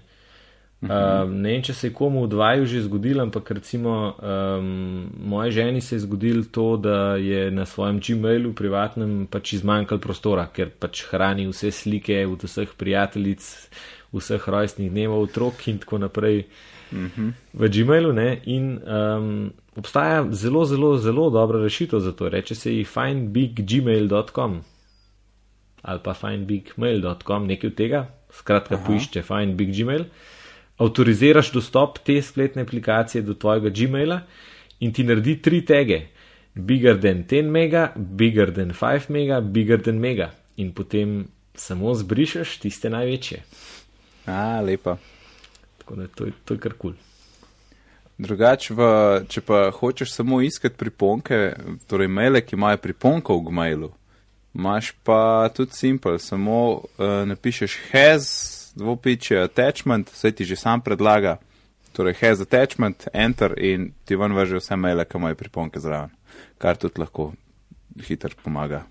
[0.80, 5.52] Uh, ne vem, če se je komu v dvaju že zgodilo, ampak recimo um, moji
[5.52, 10.72] ženi se je zgodilo to, da je na svojem Gmailu privatnem pač izmanjkalo prostora, ker
[10.72, 13.44] pač hrani vse slike od vseh prijateljic,
[14.16, 16.46] vseh rojstnih dnevov otrok in tako naprej
[17.54, 18.16] v Gmailu.
[18.16, 18.40] Ne?
[18.48, 22.32] In um, obstaja zelo, zelo, zelo dobra rešitev za to.
[22.32, 24.62] Reče se ji findbiggmail.com
[25.82, 28.02] ali pa findbigmail.com, nekaj od tega,
[28.36, 28.84] skratka, Aha.
[28.88, 30.08] poišče findbiggmail.
[30.80, 34.22] Avtoriziraš dostop te spletne aplikacije do tvojega Gmaila
[34.80, 36.02] in ti naredi tri tege:
[36.56, 40.32] bigger than 10 mega, bigger than 5 mega, bigger than mega.
[40.58, 43.44] In potem samo zbrišeš tiste največje.
[44.26, 44.98] A, lepa.
[45.78, 46.92] Tako da to to je kar kul.
[46.92, 47.10] Cool.
[48.20, 48.88] Drugače, v,
[49.32, 51.54] če pa hočeš samo iskati priponke,
[51.88, 53.90] torej maile, ki imajo priponko v Gmailu,
[54.60, 58.26] imaš pa tudi simpel, samo uh, napišeš has,
[58.80, 61.38] dvopiče attachment, vse ti že sam predlaga,
[61.94, 66.14] torej has attachment, enter in ti ven vrže vse maile, ki imajo priponke zraven,
[66.58, 67.32] kar tudi lahko
[68.08, 68.86] hitro pomaga.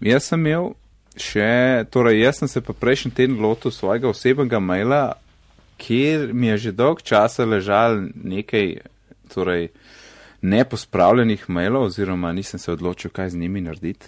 [0.00, 0.72] Jaz sem imel
[1.18, 5.02] še, torej jaz sem se pa prejšnji teden lotil svojega osebnega maila,
[5.78, 8.78] kjer mi je že dolg časa ležal nekaj,
[9.34, 9.70] torej
[10.42, 14.06] nepospravljenih mailov, oziroma nisem se odločil, kaj z njimi narediti.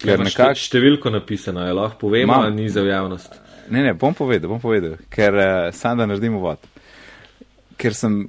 [0.00, 0.60] Ker nekako nekak...
[0.60, 2.44] številko napisano je, lahko povemo, Imam.
[2.44, 3.40] ali ni za javnost.
[3.70, 6.62] Ne, ne, bom povedal, bom povedal, ker uh, sam da naredim uvod.
[7.76, 8.26] Ker sem,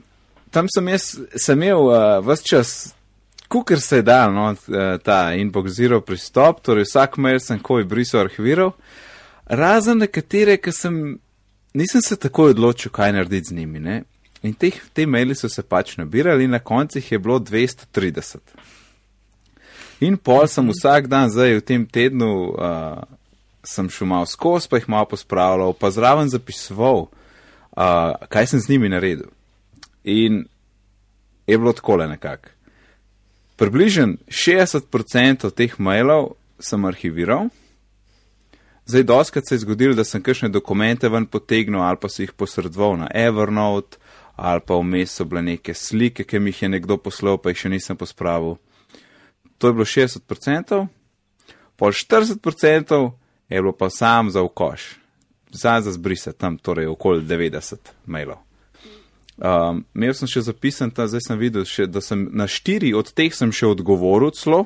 [0.51, 1.09] tam sem jaz,
[1.39, 2.73] sem imel uh, vse čas,
[3.47, 4.49] kukar se je dal, no,
[5.03, 8.73] ta inbox zero pristop, torej vsak mail sem koj brisal arhiviral,
[9.47, 10.97] razen nekatere, ki sem,
[11.77, 14.01] nisem se takoj odločil, kaj narediti z njimi, ne.
[14.45, 18.37] In teh, te maili so se pač nabirali in na koncih je bilo 230.
[20.05, 23.01] In pol sem vsak dan zdaj v tem tednu, uh,
[23.67, 28.69] sem šel malo skozi, pa jih malo pospravljal, pa zraven zapisoval, uh, kaj sem z
[28.69, 29.29] njimi naredil.
[30.03, 30.45] In
[31.47, 32.49] je bilo tako le nekako.
[33.57, 37.49] Približen 60% teh mailov sem arhiviral.
[38.85, 42.31] Zdaj, doskrat se je zgodilo, da sem kakšne dokumente ven potegnil ali pa si jih
[42.31, 43.97] posredoval na Evernote
[44.37, 47.57] ali pa vmes so bile neke slike, ki mi jih je nekdo poslal, pa jih
[47.57, 48.59] še nisem pospravil.
[49.57, 50.83] To je bilo 60%,
[51.75, 52.99] pol 40%
[53.49, 54.95] je bilo pa sam za ukoš,
[55.51, 57.75] za zbrise tam, torej okoli 90
[58.05, 58.43] mailov.
[59.37, 63.11] Um, imel sem še zapisan, ta, zdaj sem videl, še, da sem na štiri od
[63.13, 64.63] teh sem še odgovoril celo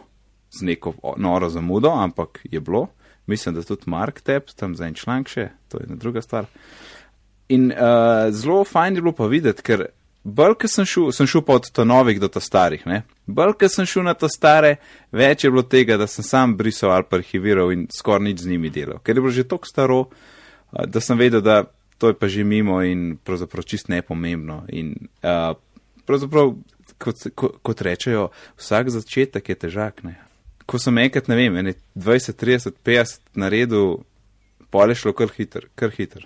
[0.52, 2.88] z neko noro zamudo, ampak je bilo.
[3.28, 6.48] Mislim, da tudi Mark Tep, tam za en članek še, to je ena druga stvar.
[7.52, 9.86] In uh, zelo fajn je bilo pa videti, ker
[10.24, 13.02] bolj, ker sem šel, sem šel pa od ta novih do ta starih, ne?
[13.26, 14.76] bolj, ker sem šel na ta stare,
[15.12, 18.52] več je bilo tega, da sem sam brisal ali pa arhiviral in skoraj nič z
[18.54, 19.02] njimi delal.
[19.04, 20.02] Ker je bilo že tako staro,
[20.72, 21.64] da sem vedel, da
[22.02, 24.64] to je pa že mimo in pravzaprav čist nepomembno.
[24.74, 25.54] In uh,
[26.06, 26.56] pravzaprav,
[26.98, 30.04] kot, kot, kot rečejo, vsak začetek je težak.
[30.04, 30.18] Ne?
[30.66, 31.60] Ko sem enkrat, ne vem,
[31.96, 34.02] 20, 30, 50 naredil,
[34.74, 36.26] pole šlo kar hiter, kar hiter.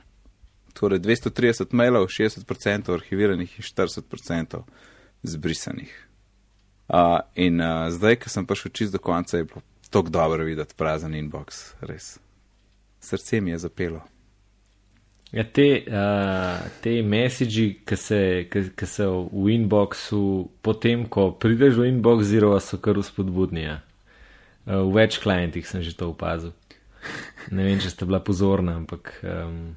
[0.75, 4.59] Torej 230 mailov, 60% arhiviranih in 40%
[5.23, 5.93] zbrisanih.
[6.87, 10.75] Uh, in uh, zdaj, ko sem prišel čist do konca, je bilo tako dobro videti
[10.77, 12.17] prazen inbox, res.
[12.99, 14.03] Srce mi je zapelo.
[15.31, 22.53] Ja, te, uh, te messagi, ki so v inboxu, potem, ko prideš v inbox, zelo
[22.59, 23.65] so kar vzpodbudni.
[23.65, 23.79] Ja.
[24.67, 26.53] Uh, v več klientih sem že to opazil.
[27.55, 29.75] Ne vem, če ste bila pozorna, ampak um,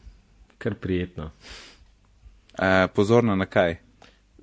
[0.59, 1.31] kar prijetno.
[2.59, 3.77] Uh, pozorna na kaj?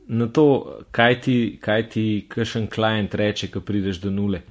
[0.08, 0.46] Na to,
[0.92, 4.42] kaj ti, kaj ti kakšen klient reče, ko prideš do nule.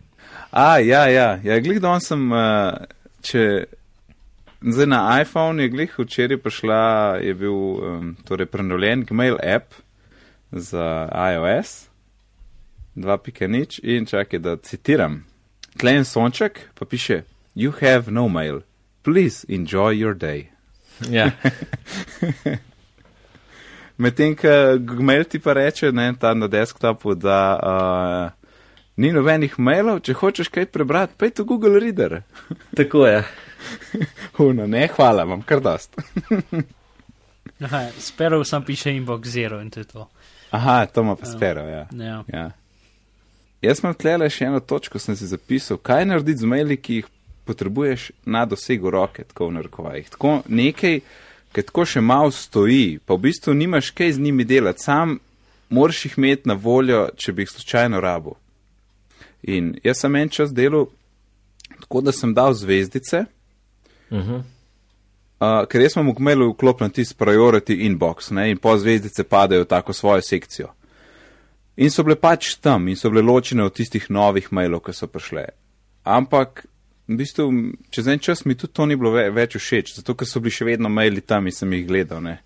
[0.51, 2.75] A, ja, ja, ja glih don sem, uh,
[3.23, 3.65] če.
[4.65, 6.85] Zdaj na iPhone je glih včeraj prišla,
[7.21, 9.75] je bil um, torej prenovljen Gmail app
[10.53, 11.75] za iOS
[12.97, 15.21] 2.0 in čakaj, da citiram.
[15.81, 17.23] Klein sonček pa piše:
[17.55, 18.61] You have no mail.
[19.03, 20.54] Please enjoy your day.
[21.11, 21.31] Ja.
[23.97, 28.31] Medtem, ko Gmail ti pa reče, ne, na desktopu, da uh,
[28.97, 32.23] ni nobenih mailov, če hočeš kaj prebrati, pej to Google Reader.
[32.79, 33.23] Tako je.
[34.37, 35.95] Huno, ne, hvala, imam kar dost.
[37.99, 40.09] Sperov sem piše inbox zero in to je to.
[40.51, 41.87] Aha, to ima pa sperov, ja.
[41.93, 42.25] Ja.
[42.33, 42.51] ja.
[43.63, 47.09] Jaz sem tlele še eno točko, sem si zapisal, kaj narediti z maili, ki jih
[47.45, 50.09] potrebuješ na dosegu roke, tako v narekovajih.
[50.11, 51.01] Tako nekaj,
[51.53, 55.19] ki tako še malo stoji, pa v bistvu nimaš kaj z njimi delati, sam
[55.69, 58.37] moraš jih imeti na voljo, če bi jih slučajno rabo.
[59.43, 60.89] In jaz sem en čas delal
[61.81, 63.27] tako, da sem dal zvezdice,
[64.11, 64.43] Uh -huh.
[65.41, 69.63] Uh, ker jaz sem v Gmailu vklopljen tisti priority inbox ne, in po zvezdice padajo
[69.63, 70.69] v tako svojo sekcijo.
[71.77, 75.07] In so bile pač tam in so bile ločene od tistih novih mailov, ki so
[75.07, 75.45] prišle.
[76.05, 76.67] Ampak,
[77.09, 77.49] v bistvu,
[77.91, 80.55] čez en čas mi tudi to ni bilo ve več všeč, zato ker so bili
[80.55, 82.23] še vedno maili tam in sem jih gledal.
[82.25, 82.39] Ne.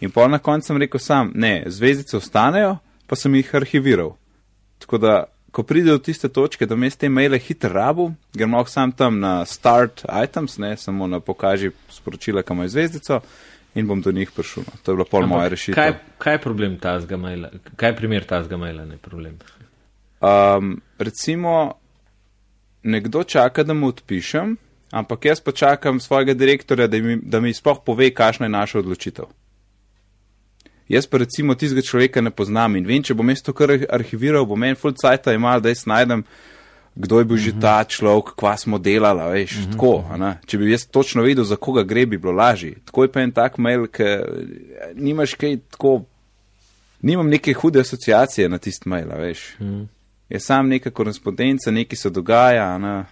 [0.00, 4.16] In pol na koncu sem rekel sam, ne, zvezdice ostanejo, pa sem jih arhiviral.
[4.80, 5.14] Tako da
[5.50, 9.20] ko pride do tiste točke, da mest te maile hitro rabu, gremo lahko sam tam
[9.20, 13.20] na start items, ne samo na pokaži sporočila, kam je zvezdico
[13.74, 14.62] in bom do njih prišel.
[14.66, 14.78] No.
[14.82, 15.74] To je bila pol moja rešitev.
[15.74, 17.50] Kaj, kaj je problem tazga maila?
[17.76, 19.38] Kaj je primer tazga maila, ne problem?
[20.20, 21.72] Um, recimo,
[22.82, 24.56] nekdo čaka, da mu odpišem,
[24.90, 28.78] ampak jaz pa čakam svojega direktorja, da mi, da mi sploh pove, kakšna je naša
[28.78, 29.24] odločitev.
[30.88, 34.46] Jaz pa recimo tistega človeka ne poznam in vem, če bom jaz to kar arhiviral,
[34.46, 36.24] bom en full cajt imel, da jaz najdem,
[36.98, 39.72] kdo je bil že ta človek, kva smo delali, veš, mm -hmm.
[39.72, 40.16] tako.
[40.18, 40.38] Ne?
[40.46, 42.74] Če bi jaz točno vedel, za koga gre, bi bilo lažje.
[42.84, 44.26] Tako je pa en tak mail, ker
[44.94, 46.04] nimaš kaj tako,
[47.02, 49.56] nimam neke hude asociacije na tist mail, veš.
[49.60, 49.86] Mm -hmm.
[50.30, 53.04] Je sam neka korespondenca, nekaj se dogaja, ne?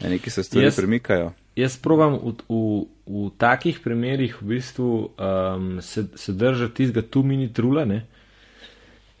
[0.00, 0.76] nekaj se stvari yes.
[0.76, 2.58] premikajo jaz probujem v, v,
[3.06, 8.06] v takih primerih v bistvu um, se, se držati tistega tu mini trula, ne?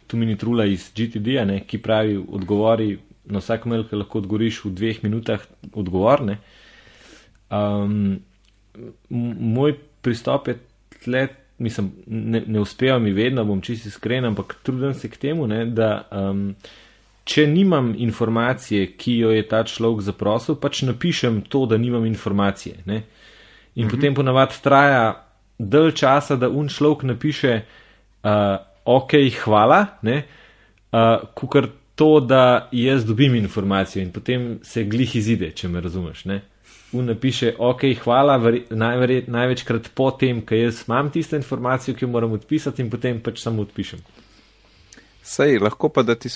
[0.06, 2.98] tu mini trula iz GTD-ja, ki pravi odgovori
[3.32, 6.24] na vsak mail, ki lahko odgovoriš v dveh minutah odgovor.
[7.48, 8.20] Um,
[8.74, 10.58] m- moj pristop je
[11.04, 11.28] tle,
[11.62, 15.64] mislim, ne, ne uspeva mi vedno, bom čisto iskren, ampak trudim se k temu, ne,
[15.70, 16.52] da um,
[17.24, 22.82] če nimam informacije, ki jo je ta človek zaprosil, pač napišem to, da nimam informacije.
[22.86, 23.02] Ne.
[23.74, 23.94] In mhm.
[23.94, 25.04] potem ponavadi traja
[25.58, 27.60] dalj časa, da un človek napiše,
[28.24, 29.14] uh, ok,
[29.44, 30.22] hvala, ne,
[30.90, 36.24] uh, kukar to, da jaz dobim informacijo in potem se glih izide, če me razumeš.
[36.24, 36.40] Ne
[36.92, 38.36] un napiše, ok, hvala,
[38.70, 43.20] najverjet, največkrat po tem, ker jaz imam tisto informacijo, ki jo moram odpisati in potem
[43.24, 44.02] pač samo odpišem.
[45.22, 46.28] Sej, lahko pa da ti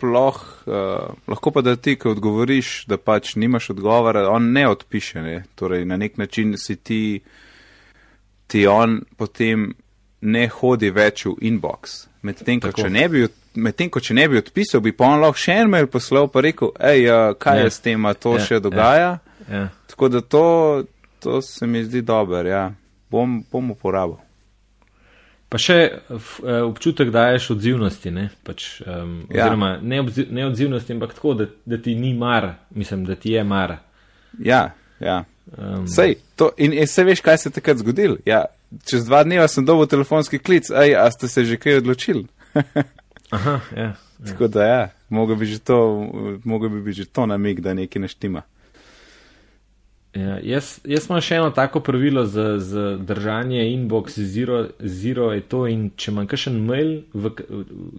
[0.00, 0.36] sploh,
[0.66, 5.42] uh, lahko pa da ti, ko odgovoriš, da pač nimaš odgovora, on ne odpiše, ne?
[5.54, 7.20] torej na nek način si ti,
[8.46, 9.74] ti on potem
[10.20, 12.06] ne hodi več v inbox.
[12.22, 13.26] Medtem, ko če ne bi
[13.60, 16.42] medtem ko če ne bi odpisal, bi pa on lahko še en mail poslal pa
[16.44, 17.66] rekel, hej, uh, kaj ja.
[17.66, 18.46] je s tem, to ja.
[18.46, 19.12] še dogaja.
[19.18, 19.44] Ja.
[19.50, 19.68] Ja.
[19.90, 20.46] Tako da to,
[21.20, 22.70] to se mi zdi dobro, ja.
[23.10, 24.20] bom, bom uporabil.
[25.50, 26.28] Pa še uh,
[26.68, 29.48] občutek daješ odzivnosti, ne, pač, um, ja.
[29.48, 33.34] oziroma ne, odziv, ne odzivnosti, ampak tako, da, da ti ni mar, mislim, da ti
[33.34, 33.80] je mar.
[34.38, 34.68] Ja,
[35.02, 35.24] ja.
[35.58, 38.20] Um, Sej, to, in, in se veš, kaj se je takrat zgodil.
[38.28, 38.44] Ja,
[38.86, 42.28] čez dva dneva sem dobil telefonski klic, ej, a ste se že kaj odločili?
[43.34, 43.90] Aha, ja.
[43.90, 44.30] ja.
[44.30, 45.50] Tako da ja, mogo bi,
[46.70, 48.42] bi, bi že to namig, da nekaj neštima.
[50.14, 55.44] Ja, jaz, jaz imam še eno tako pravilo za, za držanje inbox zero, zero je
[55.46, 57.30] to in če imam kakšen mail, v,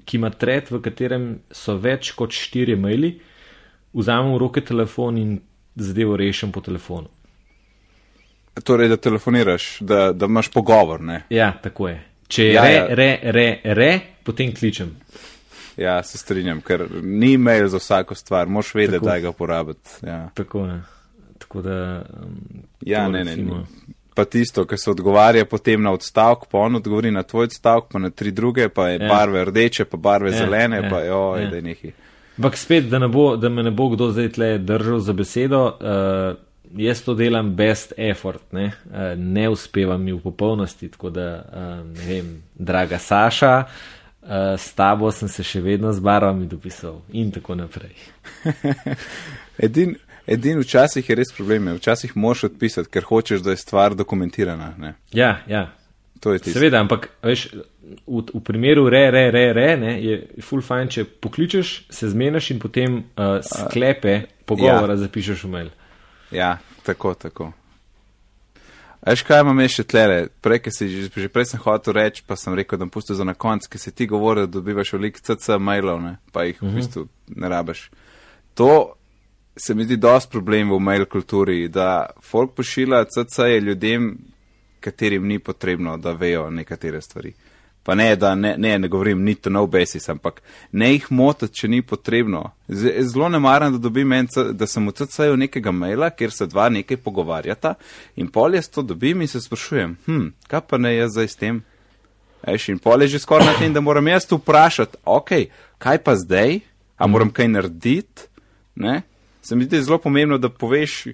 [0.03, 3.13] ki ima tret, v katerem so več kot štiri maili,
[3.95, 5.33] vzamem v roke telefon in
[5.79, 7.07] zadevo rešim po telefonu.
[8.59, 11.23] Torej, da telefoniraš, da, da imaš pogovor, ne?
[11.31, 11.99] Ja, tako je.
[12.27, 12.95] Če je ja, re, ja.
[12.95, 13.49] re, re,
[13.79, 13.91] re,
[14.27, 14.91] potem kličem.
[15.79, 20.01] Ja, se strinjam, ker ni mail za vsako stvar, moš vedeti, da ga porabiti.
[20.03, 20.25] Ja.
[20.35, 20.81] Tako je.
[21.51, 22.03] Tako da.
[22.23, 22.37] Um,
[22.81, 23.63] ja, ne, ne, ne.
[24.13, 27.99] Pa tisto, ki se odgovarja potem na odstavek, pa on odgovori na tvoj odstavek, pa
[27.99, 29.07] na tri druge, pa je ja.
[29.07, 31.49] barve rdeče, pa barve ja, zelene, ja, pa jo, ja.
[31.49, 31.91] da je nekaj.
[32.37, 35.63] Ampak spet, da, ne bo, da me ne bo kdo zdaj tle držal za besedo,
[35.65, 36.37] uh,
[36.79, 41.73] jaz to delam best effort, ne, uh, ne uspevam mi v popolnosti, tako da, uh,
[41.97, 47.31] ne vem, draga Saša, uh, s tabo sem se še vedno z barvami dopisal in
[47.35, 47.99] tako naprej.
[49.67, 49.97] Edin,
[50.31, 54.73] Edini včasih je res problem, včasih moš odpisati, ker hočeš, da je stvar dokumentirana.
[54.79, 54.93] Ne?
[55.11, 55.67] Ja, ja.
[56.21, 57.47] Seveda, ampak veš,
[58.07, 62.51] v, v primeru re, re, re, re, ne, je full fine, če pokličeš, se zmeniš
[62.53, 65.01] in potem uh, sklepe pogovora ja.
[65.07, 65.73] zapišeš v mail.
[66.31, 66.51] Ja,
[66.85, 67.49] tako, tako.
[69.01, 70.27] Veš, kaj imam še tlele?
[70.45, 73.25] Prej, si, že, že prej sem hotel reči, pa sem rekel, da bom pustil za
[73.25, 76.61] na konc, ker si ti govoril, da dobivaš veliko CC mailov, ne, pa jih uh
[76.61, 76.69] -huh.
[76.69, 76.77] v mhm.
[76.77, 77.89] bistvu ne rabeš.
[78.61, 78.93] To
[79.55, 84.17] se mi zdi dosti problem v mail kulturi, da folk pošilja CC-je ljudem,
[84.79, 87.33] katerim ni potrebno, da vejo nekatere stvari.
[87.83, 90.41] Pa ne, da ne, ne, ne govorim ni to no basis, ampak
[90.71, 92.43] ne jih motiti, če ni potrebno.
[92.69, 96.69] Zelo ne maram, da dobim en, da sem v CC-ju nekega maila, kjer se dva
[96.69, 97.73] nekaj pogovarjata
[98.15, 101.41] in pol jaz to dobim in se sprašujem, hm, kaj pa ne jaz zdaj s
[101.41, 101.63] tem?
[102.47, 105.31] Eš, in pol je že skoraj na tem, da moram jaz tu vprašati, ok,
[105.81, 106.59] kaj pa zdaj,
[106.97, 108.29] a moram kaj narediti?
[109.41, 111.05] Se mi zdi zelo pomembno, da poveš,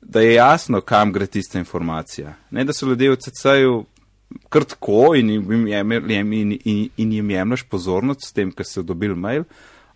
[0.00, 2.34] da je jasno, kam gre tista informacija.
[2.50, 3.84] Ne da so ljudje v CC-ju
[4.48, 9.44] krtko in jim, in, in, in jim jemliš pozornost s tem, ker so dobili mail,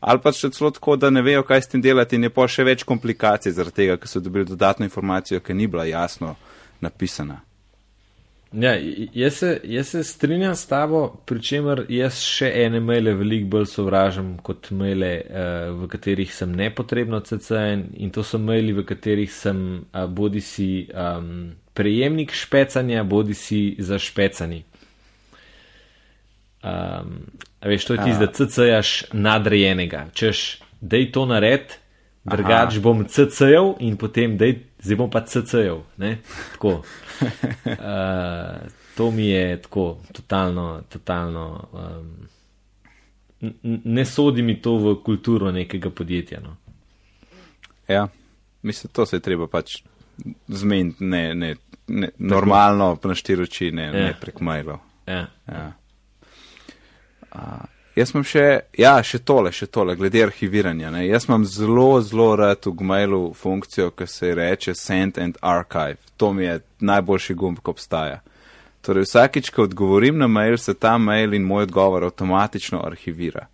[0.01, 2.47] ali pa še celo tako, da ne vejo, kaj s tem delati in je pa
[2.49, 6.37] še več komplikacij zaradi tega, ker so dobili dodatno informacijo, ki ni bila jasno
[6.81, 7.41] napisana.
[8.57, 8.73] Ja,
[9.13, 13.67] jaz, se, jaz se strinjam s tabo, pri čemer jaz še ene maile veliko bolj
[13.69, 19.33] sovražim kot maile, uh, v katerih sem nepotrebno CCN in to so maili, v katerih
[19.33, 24.63] sem uh, bodi si um, prejemnik špecanja, bodi si za špecani.
[26.65, 27.27] Um,
[27.61, 30.07] veš, to je tisto, da CC-jaš nadrejenega.
[30.17, 30.47] Češ,
[30.81, 31.77] dej to nared,
[32.25, 35.25] drugač bom CC-jal in potem dej, zdaj bom pa.
[36.53, 36.69] Tako.
[36.71, 36.83] Uh,
[38.97, 41.69] to mi je tako, totalno, totalno.
[41.73, 42.29] Um,
[43.85, 46.41] ne sodi mi to v kulturo nekega podjetja.
[46.41, 46.57] No.
[47.89, 48.09] Ja,
[48.63, 49.83] mislim, to se je treba pač
[50.49, 51.57] zmeniti, ne, ne,
[51.87, 53.93] ne normalno, na štiri oči, ne, ja.
[53.93, 54.79] ne prek mailov.
[55.07, 55.27] Ja.
[55.47, 55.73] Ja.
[57.35, 58.45] Uh, Jaz imam še,
[58.77, 60.91] ja, še tole, še tole, glede arhiviranja.
[60.93, 61.07] Ne.
[61.07, 65.97] Jaz imam zelo, zelo rad v Gmailu funkcijo, ki se reče Send and Archive.
[66.21, 68.21] To mi je najboljši gumb, ko obstaja.
[68.85, 73.47] Torej, vsakič, ko odgovorim na mail, se ta mail in moj odgovor avtomatično arhivira.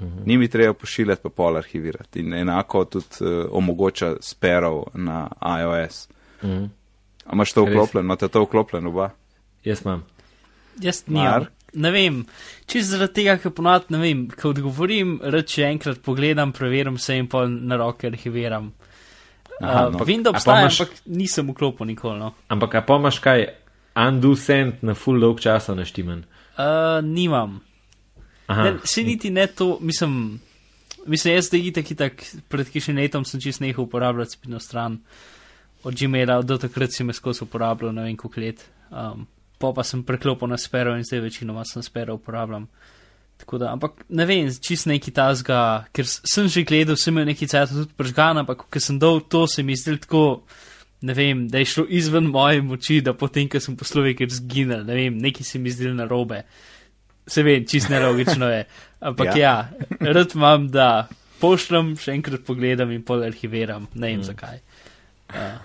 [0.00, 0.22] Mhm.
[0.24, 2.24] Ni mi treba pošiljati, pa pol arhivirati.
[2.24, 5.28] In enako tudi uh, omogoča sperov na
[5.60, 6.08] iOS.
[6.42, 6.68] Uh -huh.
[7.26, 7.74] A imaš to Res.
[7.74, 9.10] vklopljen, imate to vklopljen oba?
[9.64, 10.04] Jaz imam.
[10.80, 11.46] Jaz nimam.
[11.72, 12.24] Ne vem,
[12.66, 17.28] čisto zaradi tega, ker ponovadi ne vem, ko odgovorim, reče enkrat pogledam, preverim se in
[17.28, 18.72] pa na roke arhiviram.
[19.60, 20.04] Aha, Uh, no.
[20.04, 22.18] vem, da obstaja, imaš- ampak nisem vklopil nikoli.
[22.18, 22.32] No.
[22.48, 23.46] Ampak a pa imaš kaj,
[23.96, 26.24] undo send na full dolg časa naštiman.
[26.56, 26.64] Uh,
[27.04, 27.60] nimam.
[28.46, 30.40] Aha, Ne, se niti ne to, mislim,
[31.06, 32.12] mislim jaz zdaj itak, itak,
[32.48, 34.98] pred kišnim letom sem čist nehal uporabljati spletno stran
[35.82, 38.64] od Gmaila, do takrat si me skozi uporabljal, ne vem koliko let.
[38.90, 39.26] Um,
[39.60, 42.66] pa pa sem preklopil na Spero in zdaj večinoma sem Spero uporabljam.
[43.40, 47.48] Tako da, ampak ne vem, čist neki tazga, ker sem že gledal, sem imel neki
[47.48, 50.42] cajt tudi pržgan, ampak ker sem dol to, se mi zdel tako,
[51.08, 54.84] ne vem, da je šlo izven moje moči, da potem, ko sem poslovil, ker zginil,
[54.84, 56.42] ne vem, neki se mi zdel narobe.
[57.30, 58.66] Se vem, čist nelogično je.
[59.08, 59.56] Ampak ja,
[60.02, 61.08] ja rad imam, da
[61.40, 64.28] pošljem, še enkrat pogledam in pol arhiviram, ne vem mm.
[64.28, 64.60] zakaj.
[65.32, 65.56] Uh,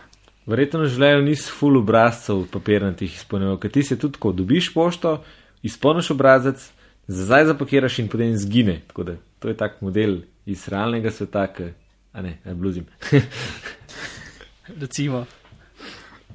[0.45, 5.17] Verjetno v življenju nisi full obrazcev papirnatih izpolnjeval, ker ti se tudi, ko dobiš pošto,
[5.65, 6.67] izpolniš obrazec,
[7.07, 8.81] zdaj zapakiraš in potem zgine.
[8.87, 11.71] Tako da to je tak model iz realnega sveta, ki,
[12.13, 12.85] a ne, ne bluzim.
[14.81, 15.25] recimo,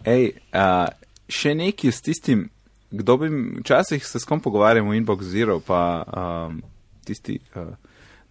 [0.04, 0.88] Ej, a,
[1.28, 2.46] še neki s tistim,
[2.90, 3.28] kdo bi,
[3.60, 6.62] včasih se s kom pogovarjamo, Inbox Zero, pa um,
[7.04, 7.68] tisti uh,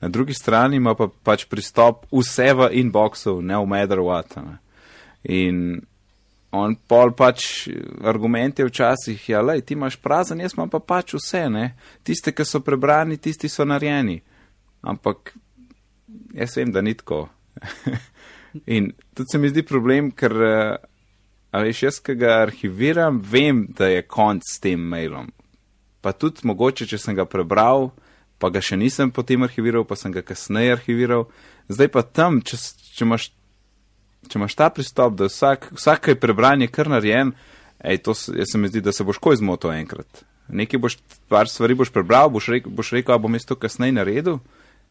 [0.01, 4.33] na drugi strani ima pa pač pristop vse v inboxu, ne v matter what.
[4.41, 4.57] Ne.
[5.23, 5.81] In
[6.51, 7.67] on pol pač
[8.01, 11.65] argument je včasih, ja, lej, ti imaš prazen, jaz imam pa pač vse, ne.
[12.03, 14.17] Tiste, ki so prebrani, tisti so narejeni.
[14.81, 15.35] Ampak
[16.33, 17.27] jaz vem, da ni tako.
[18.65, 20.77] In tudi se mi zdi problem, ker, eh,
[21.51, 25.29] a veš, jaz, ki ga arhiviram, vem, da je konc s tem mailom.
[26.01, 27.91] Pa tudi mogoče, če sem ga prebral,
[28.39, 31.27] pa ga še nisem potem arhiviral, pa sem ga kasneje arhiviral.
[31.69, 32.57] Zdaj pa tam, če,
[32.95, 33.29] če, imaš,
[34.27, 37.31] če imaš ta pristop, da vsak, vsak kaj prebran je kar narejen,
[37.79, 40.23] ej, to se, jaz mi zdi, da se boš koj zmotil enkrat.
[40.49, 40.97] Nekaj boš,
[41.29, 44.39] par stvari boš prebral, boš rekel, boš rekel, a bom jaz to kasneje naredil.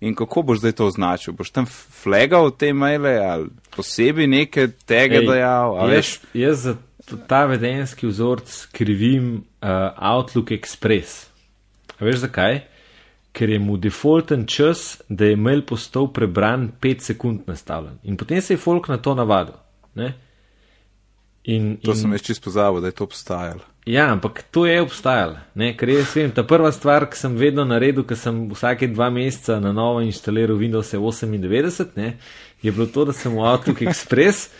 [0.00, 1.34] In kako boš zdaj to označil?
[1.34, 5.74] Boš tam flagal te maile ali posebej neke tege Ej, dajal?
[5.74, 6.20] a veš?
[6.30, 11.26] Jaz, jaz za ta vedenski vzorc krivim uh, Outlook Express.
[11.98, 12.62] A veš zakaj?
[13.38, 17.98] Ker je mu defaulten čas, da je mail postal prebran 5 sekund nastavljen.
[18.02, 19.54] In potem se je folk na to navadil.
[19.94, 20.14] Ne?
[21.44, 23.62] In, To in, sem jaz čisto pozabil, da je to obstajalo.
[23.86, 25.36] Ja, ampak to je obstajalo.
[25.54, 29.08] ne, Ker jaz vem, ta prva stvar, ki sem vedno naredil, ker sem vsake dva
[29.10, 32.18] meseca na novo inštaliral Windows 98, ne,
[32.62, 34.50] je bilo to, da sem v Outlook Express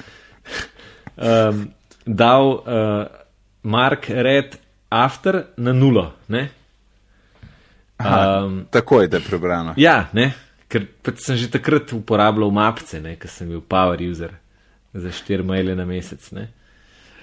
[1.17, 1.67] um,
[2.07, 3.05] dal uh,
[3.63, 4.57] Mark Red
[4.89, 6.13] After na nulo.
[6.29, 6.49] Ne.
[7.99, 9.73] Aha, Um, Takoj, da je prebrano.
[9.77, 10.33] ja, ne,
[10.69, 14.37] ker pač sem že takrat uporabljal mapce, ker sem bil power user
[14.95, 16.31] za 4 maile na mesec.
[16.33, 16.49] Ne.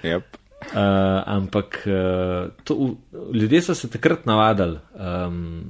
[0.04, 0.36] Yep.
[0.72, 2.96] Uh, ampak uh, to,
[3.32, 5.64] ljudje so se takrat navadili um,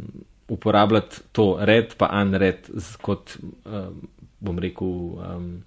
[0.49, 2.67] uporabljati to red pa unred
[3.03, 4.09] kot, um,
[4.41, 5.63] bom rekel, um,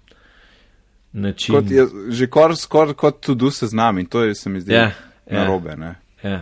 [1.12, 1.54] način.
[1.54, 4.90] Kot je, že kor, skor kot tudi seznam in to je, se mi zdi, Ja,
[5.26, 5.40] ja.
[5.40, 5.76] narobe.
[5.76, 5.94] Ne?
[6.22, 6.40] Ja, ja.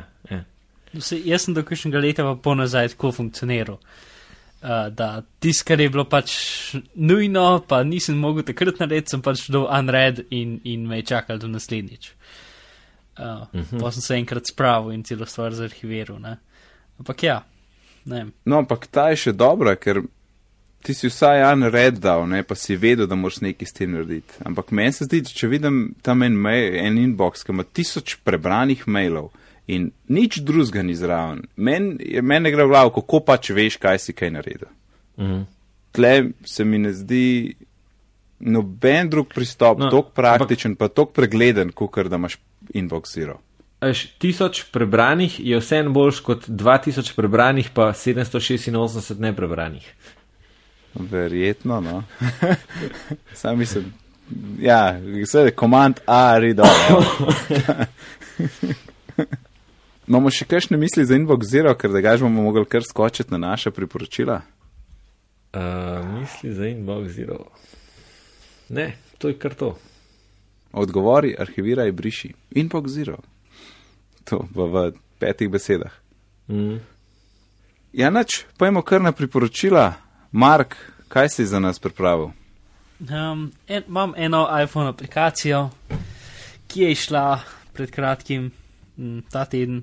[1.00, 3.78] Se, jaz sem do kakšnega leta pa po nazaj tako funkcioniral.
[4.58, 6.32] Uh, da tisto, kar je bilo pač
[6.94, 11.38] nujno, pa nisem mogel takrat narediti, sem pač dal unread in, in me je čakal
[11.38, 12.10] do naslednjič.
[13.18, 13.80] Uh, uh -huh.
[13.80, 16.20] Pa sem se enkrat spravil in celo stvar zarhiviral.
[16.20, 16.36] Ne?
[16.98, 17.44] Ampak ja,
[18.04, 18.32] ne vem.
[18.44, 20.02] No, ampak ta je še dobra, ker
[20.82, 23.92] ti si vsaj en red dal, ne, pa si vedel, da moraš nekaj s tem
[23.92, 24.34] narediti.
[24.44, 28.86] Ampak meni se zdi, če vidim tam en, mail, en inbox, ki ima tisoč prebranih
[28.86, 29.30] mailov
[29.68, 33.98] in nič drugega ni zraven, meni meni ne gre v glavo, kako pač veš, kaj
[34.00, 34.68] si kaj naredil.
[35.20, 35.42] Mhm.
[35.92, 36.12] Tle
[36.44, 37.56] se mi ne zdi
[38.38, 42.38] noben drug pristop, No, no, tako praktičen, pa tako pregleden, kot da imaš
[42.74, 43.38] inbox zero.
[43.80, 49.86] Eš, tisoč prebranih je vseeno boljš kot 2000 prebranih, pa 786 neprebranih.
[50.94, 52.02] Verjetno, no.
[53.40, 53.92] Sam mislim,
[54.60, 56.64] ja, vse je komand A, redo.
[60.08, 63.38] Imamo še kakšne misli za Inbox Zero, ker da gaž bomo mogli kar skočiti na
[63.50, 64.40] naša priporočila?
[65.52, 67.44] Uh, misli za inbox zero.
[68.68, 69.78] Ne, to je kar to.
[70.72, 72.34] Odgovori, arhiviraj, briši.
[72.50, 73.16] Inbox Zero.
[74.24, 75.92] To v, v petih besedah.
[76.48, 76.80] Mm.
[77.92, 79.94] Ja, nač, pojmo kar na priporočila.
[80.32, 80.76] Mark,
[81.08, 82.30] kaj si za nas pripravil?
[83.00, 85.70] Um, en, imam eno iPhone aplikacijo,
[86.68, 87.40] ki je išla
[87.72, 88.50] pred kratkim,
[88.98, 89.80] m, ta teden,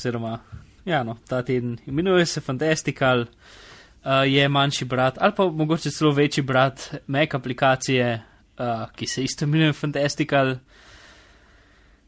[0.00, 0.38] oziroma
[0.84, 1.78] ja, no, ta teden.
[1.86, 8.22] Imenuje se Fantastical, uh, je manjši brat ali pa mogoče celo večji brat Mac aplikacije,
[8.58, 10.56] uh, ki se isto imenuje Fantastical.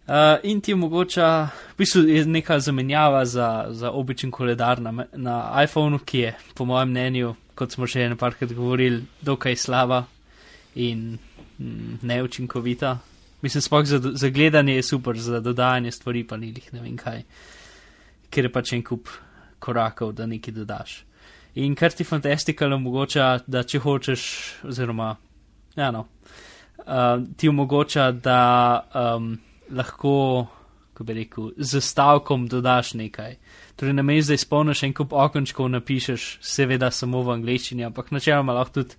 [0.07, 5.62] Uh, in ti omogoča, v bistvu je neka zamenjava za, za običajen koledar na, na
[5.64, 10.05] iPhonu, ki je, po mojem mnenju, kot smo že nekajkrat govorili, dokaj slaba
[10.74, 11.18] in
[11.59, 12.99] mm, neučinkovita.
[13.43, 16.97] Mislim, sploh za, za gledanje je super, za dodajanje stvari pa ni jih ne vem
[16.97, 17.22] kaj,
[18.33, 19.11] ker je pač en kup
[19.62, 21.03] korakov, da nekaj dodaš.
[21.61, 24.22] In kar ti fantastikal omogoča, da če hočeš,
[24.72, 25.11] oziroma,
[25.76, 26.07] ja, no,
[26.87, 28.41] uh, ti omogoča, da
[28.97, 29.35] um,
[29.70, 30.14] lahko,
[30.93, 33.37] kako bi rekel, z stavkom dodaš nekaj.
[33.76, 38.57] Torej, na mestu, da izpolniš en kup okončkov, napišeš, seveda samo v angleščini, ampak načeloma
[38.57, 38.97] lahko tudi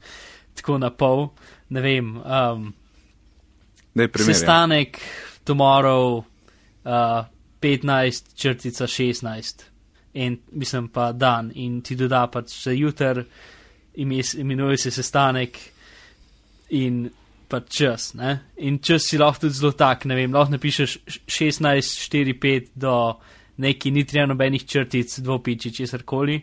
[0.53, 1.27] tako na pol.
[1.73, 2.69] Ne vem, um,
[3.97, 4.29] Daj primer.
[4.29, 5.01] sestanek,
[5.45, 6.21] tomorrow,
[6.85, 7.32] uh,
[7.63, 9.63] 15, črtica 16,
[10.13, 13.23] in mislim pa dan, in ti doda pač za jutr,
[13.95, 15.59] ime- imenuje se sestanek
[16.69, 17.09] in
[17.47, 18.13] pač čas.
[18.13, 18.39] Ne?
[18.57, 20.97] In čas si lahko tudi zelo tak, ne vem, lahko napišeš
[21.27, 22.95] 16, 4, 5 do
[23.57, 26.39] neki, ni treba nobenih črtic, dvopiči, česar koli.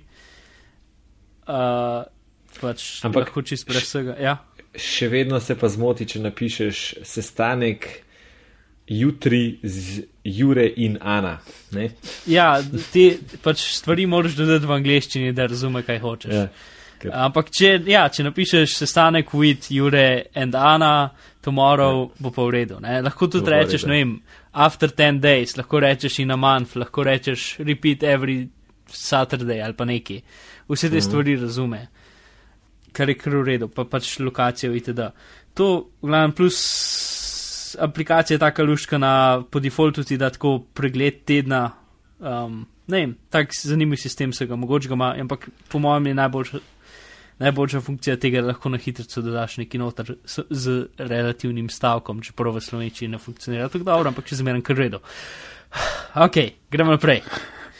[1.50, 2.06] Uh,
[2.60, 4.14] pač Ampak lahko čist brez vsega.
[4.22, 4.36] Ja.
[4.70, 7.88] Še vedno se pa zmoti, če napišeš sestanek
[8.90, 11.38] jutri z Jure in Ana.
[11.72, 11.90] Ne?
[12.28, 12.62] Ja,
[12.92, 13.06] te
[13.42, 16.34] pač stvari moraš dodati v angleščini, da razume, kaj hočeš.
[16.34, 16.48] Ja,
[17.00, 21.10] ker- Ampak če, ja, če napišeš sestanek with Jure and Ana,
[21.40, 22.14] tomorrow ja.
[22.20, 22.80] bo pa v redu.
[22.84, 23.00] Ne?
[23.02, 24.12] Lahko tudi Bo rečeš, ne vem,
[24.52, 28.48] after 10 days, lahko rečeš in a month, lahko rečeš repeat every
[28.92, 30.20] Saturday ali pa neki.
[30.68, 31.08] Vse te mm -hmm.
[31.08, 31.88] stvari razume,
[32.92, 35.00] kar je kar v redu, pa pač lokacijo itd.
[35.54, 37.19] To, v glavnem, plus
[37.78, 41.70] aplikacija je taka luškana, po defaultu ti da tako pregled tedna.
[42.18, 46.14] Um, ne vem, tak zanimiv sistem se ga mogoče ga ima, ampak po mojem je
[46.14, 46.58] najboljša,
[47.38, 52.56] najboljša funkcija tega, da lahko na hitro dodaš neki noter z, z relativnim stavkom, čeprav
[52.56, 55.00] v slovenčini ne funkcionira tako dobro, ampak še zmeraj kar redo.
[56.26, 56.36] Ok,
[56.70, 57.22] gremo naprej.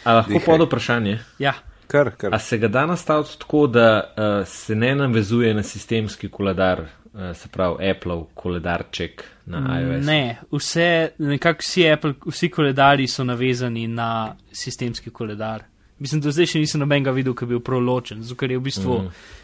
[0.06, 1.18] A lahko pod vprašanje?
[1.42, 1.56] Ja,
[1.90, 2.34] Kar, kar.
[2.34, 7.36] A se ga da nastaviti tako, da uh, se ne navezuje na sistemski koledar, uh,
[7.36, 10.06] se pravi Apple koledarček na iOS?
[10.06, 10.88] ne, vse,
[11.18, 15.66] nekako vsi, Apple, vsi koledarji so navezani na sistemski koledar.
[15.98, 18.58] Mislim, do zdaj še nisem nobenega videl, ki bi bil prav ločen, zato ker je
[18.58, 18.96] v bistvu.
[19.02, 19.36] Mhm.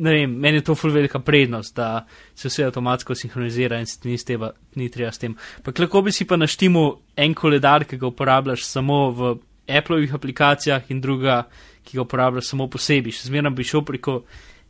[0.00, 3.98] Ne vem, meni je to ful velika prednost, da se vse avtomatsko sinhronizira in se
[4.00, 5.34] ti ni, steba, ni treba s tem.
[5.64, 6.84] Pa lahko bi si pa naštimu
[7.16, 9.34] en koledar, ki ga uporabljaš samo v
[9.70, 11.42] Appleovih aplikacijah in druga,
[11.84, 13.18] ki ga uporabljaš samo posebej.
[13.18, 14.22] Še zmeraj bi šel preko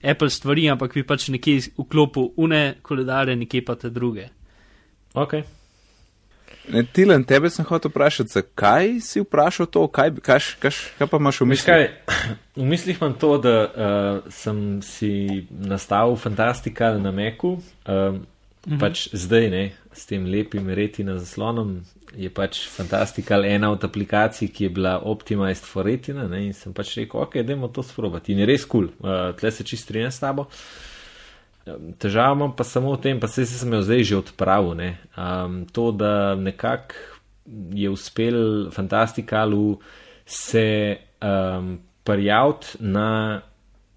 [0.03, 4.29] Apple stvari, ampak bi pač nekje vklopil une koledare, nekje pa te druge.
[5.15, 5.43] Okay.
[6.69, 11.17] Ne, Tilen, tebe sem hotel vprašati, zakaj si vprašal to, kaj, bi- kaj, kaj, pa
[11.17, 11.67] imaš v mislih?
[11.67, 11.85] kaj,
[12.57, 13.73] v mislih imam to, da uh,
[14.31, 15.11] sem si
[15.51, 17.57] nastavil fantastikal na Meku,
[17.87, 18.27] um,
[18.61, 18.77] Mhm.
[18.77, 21.79] pač zdaj ne, s tem lepim retina zaslonom.
[22.13, 26.69] Je pač fantastikal ena od aplikacij, ki je bila optimized for retina ne, in sem
[26.71, 28.33] pač rekel, ok, dajmo to sprobati.
[28.33, 29.09] In je res kul, cool.
[29.09, 30.45] uh, tle se čist strinjam s tabo.
[30.45, 30.51] Um,
[31.99, 34.75] Težava imam pa samo v tem, pa se sem jo zdaj že odpravil.
[34.75, 34.91] Ne?
[35.17, 36.95] Um, to, da nekako
[37.75, 39.79] je uspel Fantastikalu
[40.27, 43.41] se um, prijaviti na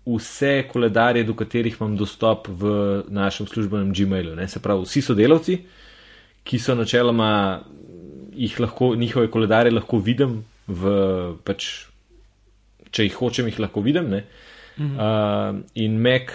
[0.06, 4.36] vse koledarje, do katerih imam dostop v našem službenem Gmailu.
[4.36, 4.48] Ne?
[4.48, 5.60] Se pravi, vsi sodelavci,
[6.44, 7.62] ki so načeloma
[8.36, 10.96] jih lahko, njihove koledarje lahko vidim, v,
[11.46, 11.70] pač,
[12.92, 14.10] če jih hočem, jih lahko vidim.
[14.12, 14.24] Ne?
[14.74, 16.34] Uh, in Mac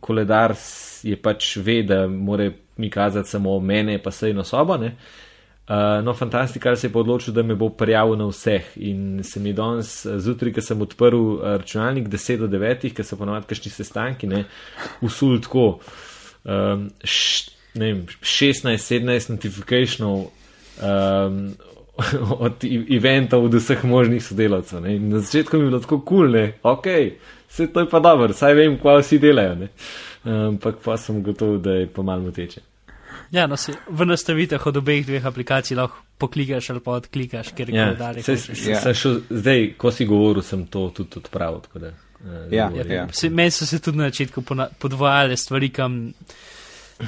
[0.00, 0.54] koledar
[1.02, 4.76] je pač ve, da mora mi kazati samo mene, pa sejno sobo.
[4.76, 4.96] Ne?
[5.70, 8.72] Uh, no, fantastikar se je odločil, da me bo prijavil na vseh.
[8.76, 13.06] In se mi danes, eh, zjutraj, ko sem odprl eh, računalnik 10 do 9, ker
[13.06, 14.44] so ponovadi kašni sestanki, ne,
[15.06, 15.78] usul tako.
[16.42, 20.24] Um, š, ne vem, 16-17 notifikationov
[20.82, 21.38] um,
[22.46, 22.64] od
[22.96, 24.82] eventov od vseh možnih sodelavcev.
[24.82, 24.96] Ne.
[24.96, 26.86] In Na začetku mi je bilo tako kul, cool, ok,
[27.50, 29.54] vse to je pa dobro, saj vem, kva vsi delajo.
[29.56, 29.68] Ne.
[30.24, 32.60] Ampak pa sem gotov, da je pa malo moteče.
[33.30, 37.68] Ja, no, si, v nastavitev od obeh dveh aplikacij lahko poklikaš ali pa odklikaš, ker
[37.68, 38.22] je Ja, koledar.
[38.22, 38.80] saj, Ja.
[38.80, 41.60] sem šel, zdaj, ko si govoril, sem to tudi odpravil.
[41.60, 42.92] tako Da, eh, Ja, govorim.
[42.92, 43.06] ja.
[43.12, 44.42] Se, meni so se tudi na začetku
[44.78, 46.12] podvajale stvari, kam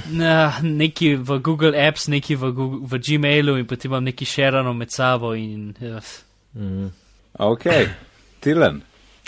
[0.09, 4.73] na, neki v Google Apps, neki v, Google, v Gmailu in potem imam neki šerano
[4.73, 5.35] med sabo.
[5.35, 6.01] In, ja,
[6.55, 6.87] Mhm.
[7.35, 7.65] Ok,
[8.41, 8.83] Tilen.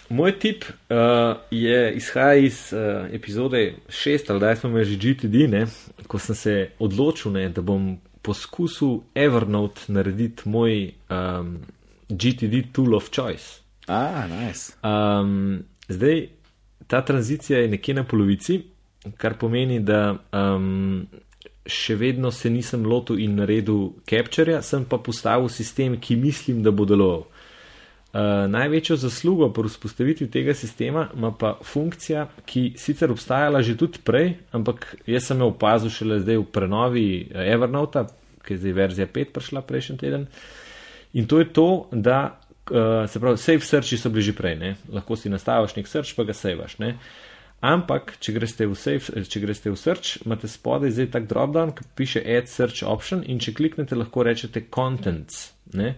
[0.08, 5.34] Moj tip uh, je izhaja iz uh, epizode 6, ali da smo imeli že GTD,
[5.48, 5.66] ne,
[6.06, 11.58] ko sem se odločil, ne, da bom poskusil Evernote narediti moj um,
[12.08, 13.60] GTD tool of choice.
[13.86, 14.72] Ah, nice.
[14.82, 16.28] Um, zdaj,
[16.86, 18.62] ta tranzicija je nekje na polovici,
[19.16, 21.06] kar pomeni, da um,
[21.66, 26.72] še vedno se nisem lotil in naredil capture, sem pa postavil sistem, ki mislim, da
[26.72, 27.26] bo deloval.
[28.14, 33.98] Uh, največjo zaslugo pri vzpostavitvi tega sistema ima pa funkcija, ki sicer obstajala že tudi
[34.06, 38.04] prej, ampak jaz sem jo opazil šele zdaj v prenovi Evernote,
[38.46, 40.28] ki je zdaj verzija 5 prišla prejšnji teden.
[41.18, 42.38] In to je to, da
[42.70, 44.76] uh, se pravi, save searchi so bili že prej, ne?
[44.94, 46.78] lahko si nastaviš nek search, pa ga savevaš.
[47.64, 51.88] Ampak, če greste v, save, če greste v search, imate spodaj zdaj tak dropdown, ki
[51.96, 55.54] piše add search option in če kliknete, lahko rečete contents.
[55.72, 55.96] Ne?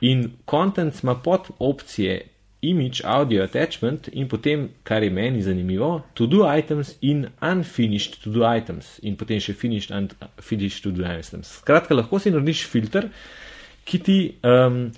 [0.00, 2.20] In content ima pod opcije
[2.60, 8.30] image, audio attachment in potem, kar je meni zanimivo, to do items in unfinished to
[8.30, 11.60] do items in potem še finished and finished to do items.
[11.62, 13.08] Skratka, lahko si narediš filter,
[13.86, 14.88] ki ti um,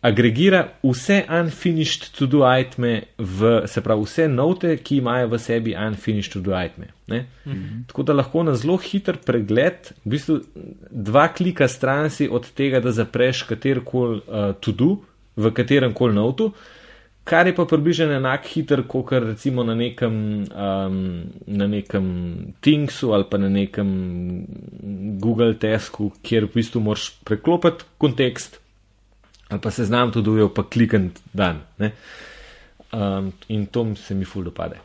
[0.00, 5.74] agregira vse unfinished to do iteme, v, se pravi vse note, ki imajo v sebi
[5.76, 6.88] unfinished to do iteme.
[7.06, 7.86] Mm -hmm.
[7.86, 10.40] Tako da lahko na zelo hiter pregled, v bistvu
[10.90, 14.96] dva klika stran si od tega, da zapreš katerkoli uh, to do
[15.36, 16.52] v katerem koli notu.
[17.24, 23.24] Kar je pa približno enak hiter, kot recimo na nekem, um, na nekem Thingsu ali
[23.30, 23.88] pa na nekem
[25.20, 28.60] Google Tesku, kjer v bistvu moraš preklopiti kontekst,
[29.50, 31.60] ali pa se znam tudi ujel, pa klikant dan.
[32.92, 34.80] Um, in to se mi ful dopade.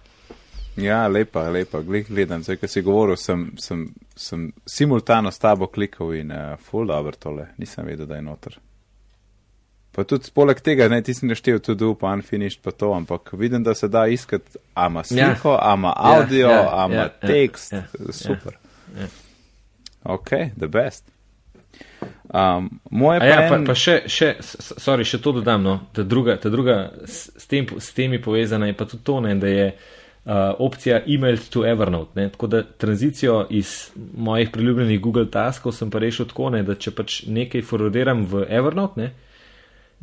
[0.75, 6.11] Ja, lepa, lepa, gledam, zdaj, ko si govoril, sem, sem, sem simultano s tabo klikal
[6.13, 8.57] in uh, ful dobro tole, nisem vedel, da je noter.
[9.95, 13.63] Pa tudi poleg tega, ne, ti si naštel tudi up, unfinished pa to, ampak vidim,
[13.63, 15.71] da se da iskati ama sliko, ja.
[15.71, 18.59] ama audio, ja, ja, ama ja, tekst, ja, ja, super.
[18.95, 19.07] Ja, ja.
[20.03, 21.14] Ok, the best.
[22.25, 23.49] Um, moje pa, ja, en...
[23.49, 27.67] pa, pa še, še, sorry, še to dodam, no, da druga, ta druga s, tem,
[27.79, 30.33] s temi povezana je pa tudi to, ne, da je uh,
[30.65, 32.17] opcija email to Evernote.
[32.19, 36.75] Ne, tako da tranzicijo iz mojih priljubljenih Google taskov sem pa rešil tako, ne, da
[36.75, 39.11] če pač nekaj forwardiram v Evernote, ne,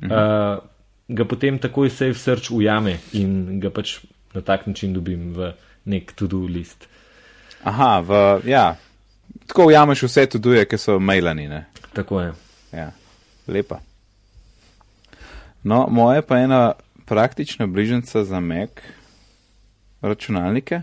[0.03, 0.13] mhm.
[0.13, 0.71] uh,
[1.13, 3.99] ga potem takoj save search ujame in ga pač
[4.33, 5.53] na tak način dobim v
[5.85, 6.87] nek to-do list.
[7.69, 8.71] Aha, v, ja.
[9.47, 11.49] Tako ujameš vse tudi, ki so mailani.
[11.49, 11.65] Ne?
[11.93, 12.33] Tako je.
[12.73, 12.91] Ja,
[13.47, 13.81] lepa.
[15.63, 16.73] No, moje pa je ena
[17.05, 18.71] praktična bližnjica za Mac
[20.01, 20.83] računalnike.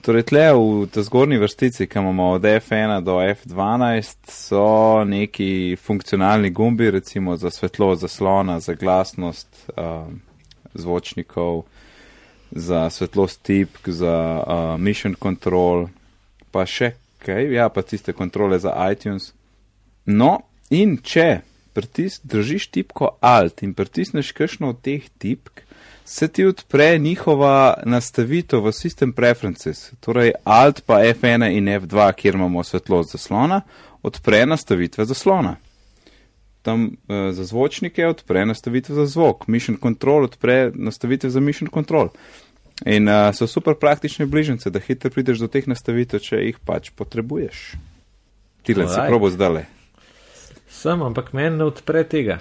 [0.00, 6.90] Torej, tle v zgornji vrstici, ki imamo od F1 do F12, so neki funkcionalni gumbi,
[6.90, 10.20] recimo za svetlost zaslona, za glasnost um,
[10.74, 11.64] zvočnikov,
[12.50, 15.88] za svetlost tipk, za uh, mission control,
[16.50, 19.32] pa še kaj, ja, pa tiste kontrole za iTunes.
[20.06, 20.38] No,
[20.70, 21.40] in če
[21.78, 25.62] pritis, držiš tipko Alt in pritisneš kakšno od teh tipk,
[26.08, 32.34] se ti odpre njihova nastavitev v System Preferences, torej Alt pa F1 in F2, kjer
[32.34, 33.60] imamo svetlost zaslona,
[34.02, 35.56] odpre nastavitve zaslona.
[36.62, 42.08] Tam uh, za zvočnike odpre nastavitve za zvok, Mission Control odpre nastavitve za Mission Control.
[42.86, 46.92] In uh, so super praktične bližnjice, da hitro prideš do teh nastavitev, če jih pač
[46.94, 47.72] potrebuješ.
[48.62, 49.66] Tile si probo zdale.
[50.70, 52.38] Sem, ampak meni ne odpre tega.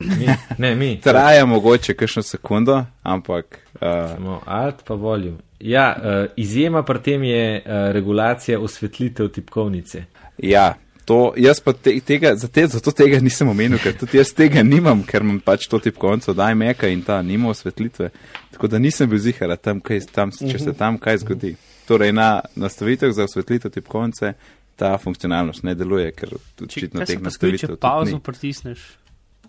[0.00, 0.28] Mi,
[0.58, 0.90] ne, mi.
[1.04, 3.58] Traja mogoče kakšno sekundo, ampak.
[3.74, 3.80] Uh...
[4.14, 5.38] Samo alt pa volim.
[5.60, 10.04] Ja, uh, izjema pri tem je uh, regulacija osvetlitev tipkovnice.
[10.38, 10.74] Ja,
[11.10, 15.00] to jaz pa te, tega, zato, zato tega nisem omenil, ker tudi jaz tega nimam,
[15.02, 18.12] ker imam pač to tipkovnico, daj meka in ta nima osvetlitve.
[18.54, 19.80] Tako da nisem bil zihar, tam,
[20.14, 21.56] tam, če se tam kaj zgodi.
[21.88, 24.36] Torej, na nastavitev za osvetlitev tipkovnice
[24.78, 27.74] ta funkcionalnost ne deluje, ker očitno teh nastavitev.
[27.74, 28.86] Če pauzo pritisneš,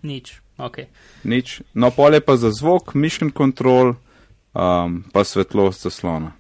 [0.02, 0.34] nič.
[0.58, 0.90] Okay.
[1.30, 1.60] Nič.
[1.78, 3.94] No, pole pa za zvok, mission control,
[4.58, 6.34] um, pa svetlost zaslona.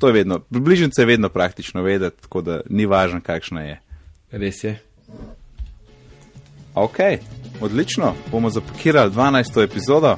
[0.00, 3.78] To je vedno, bližnjice je vedno praktično vedeti, tako da ni važno, kakšna je.
[4.32, 4.78] Res je.
[6.74, 6.98] Ok,
[7.60, 9.64] odlično, bomo zapakirali 12.
[9.64, 10.16] epizodo.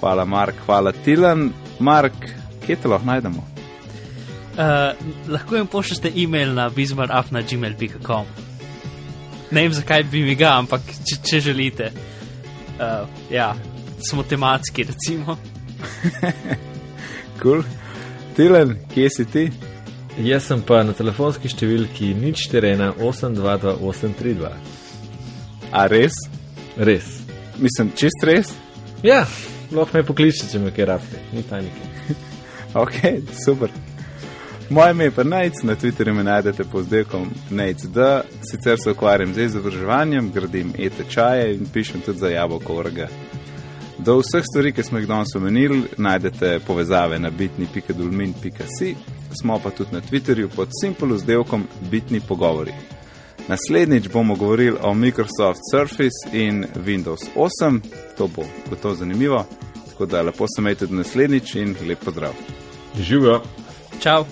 [0.00, 1.50] Hvala, Mark, hvala, Tilan.
[1.78, 2.12] Mark,
[2.66, 3.46] kje te lahko najdemo?
[4.58, 8.26] Uh, lahko jim pošljete e-mail na bizmarafna.gmail.com.
[9.50, 11.92] Ne vem, zakaj bi mi ga, ampak če, če želite.
[12.78, 13.54] Uh, ja,
[14.08, 15.38] smo tematski, recimo.
[17.42, 17.42] Kul.
[17.42, 17.62] cool.
[18.36, 19.50] Tilen, kje si ti?
[20.18, 24.50] Jaz sem pa na telefonski številki nič terena 822832.
[25.70, 26.16] A res?
[26.74, 27.06] Res.
[27.62, 28.50] Mislim, čist res?
[29.06, 29.20] Ja,
[29.70, 32.16] lahko me pokličete, če me kaj rabite, ni panike.
[32.82, 32.98] ok,
[33.44, 33.70] super.
[34.74, 38.10] Moje ime je pa Nec, na Twitterju me najdete pod delkom Nec.d.
[38.50, 43.06] Sicer se ukvarjam z izobraževanjem, gradim e-tečaje in pišem tudi za jabolko orga.
[43.98, 48.94] Do vseh stvari, ki smo jih danes omenili, najdete povezave na bitni.dulmin.si,
[49.40, 52.72] smo pa tudi na Twitterju pod simplu z delkom Bitni pogovori.
[53.48, 57.80] Naslednjič bomo govorili o Microsoft Surface in Windows 8,
[58.18, 59.44] to bo gotovo zanimivo.
[59.88, 62.32] Tako da lepo se imejte do naslednjič in lep pozdrav.
[63.00, 63.42] Živijo.
[64.00, 64.24] Čau.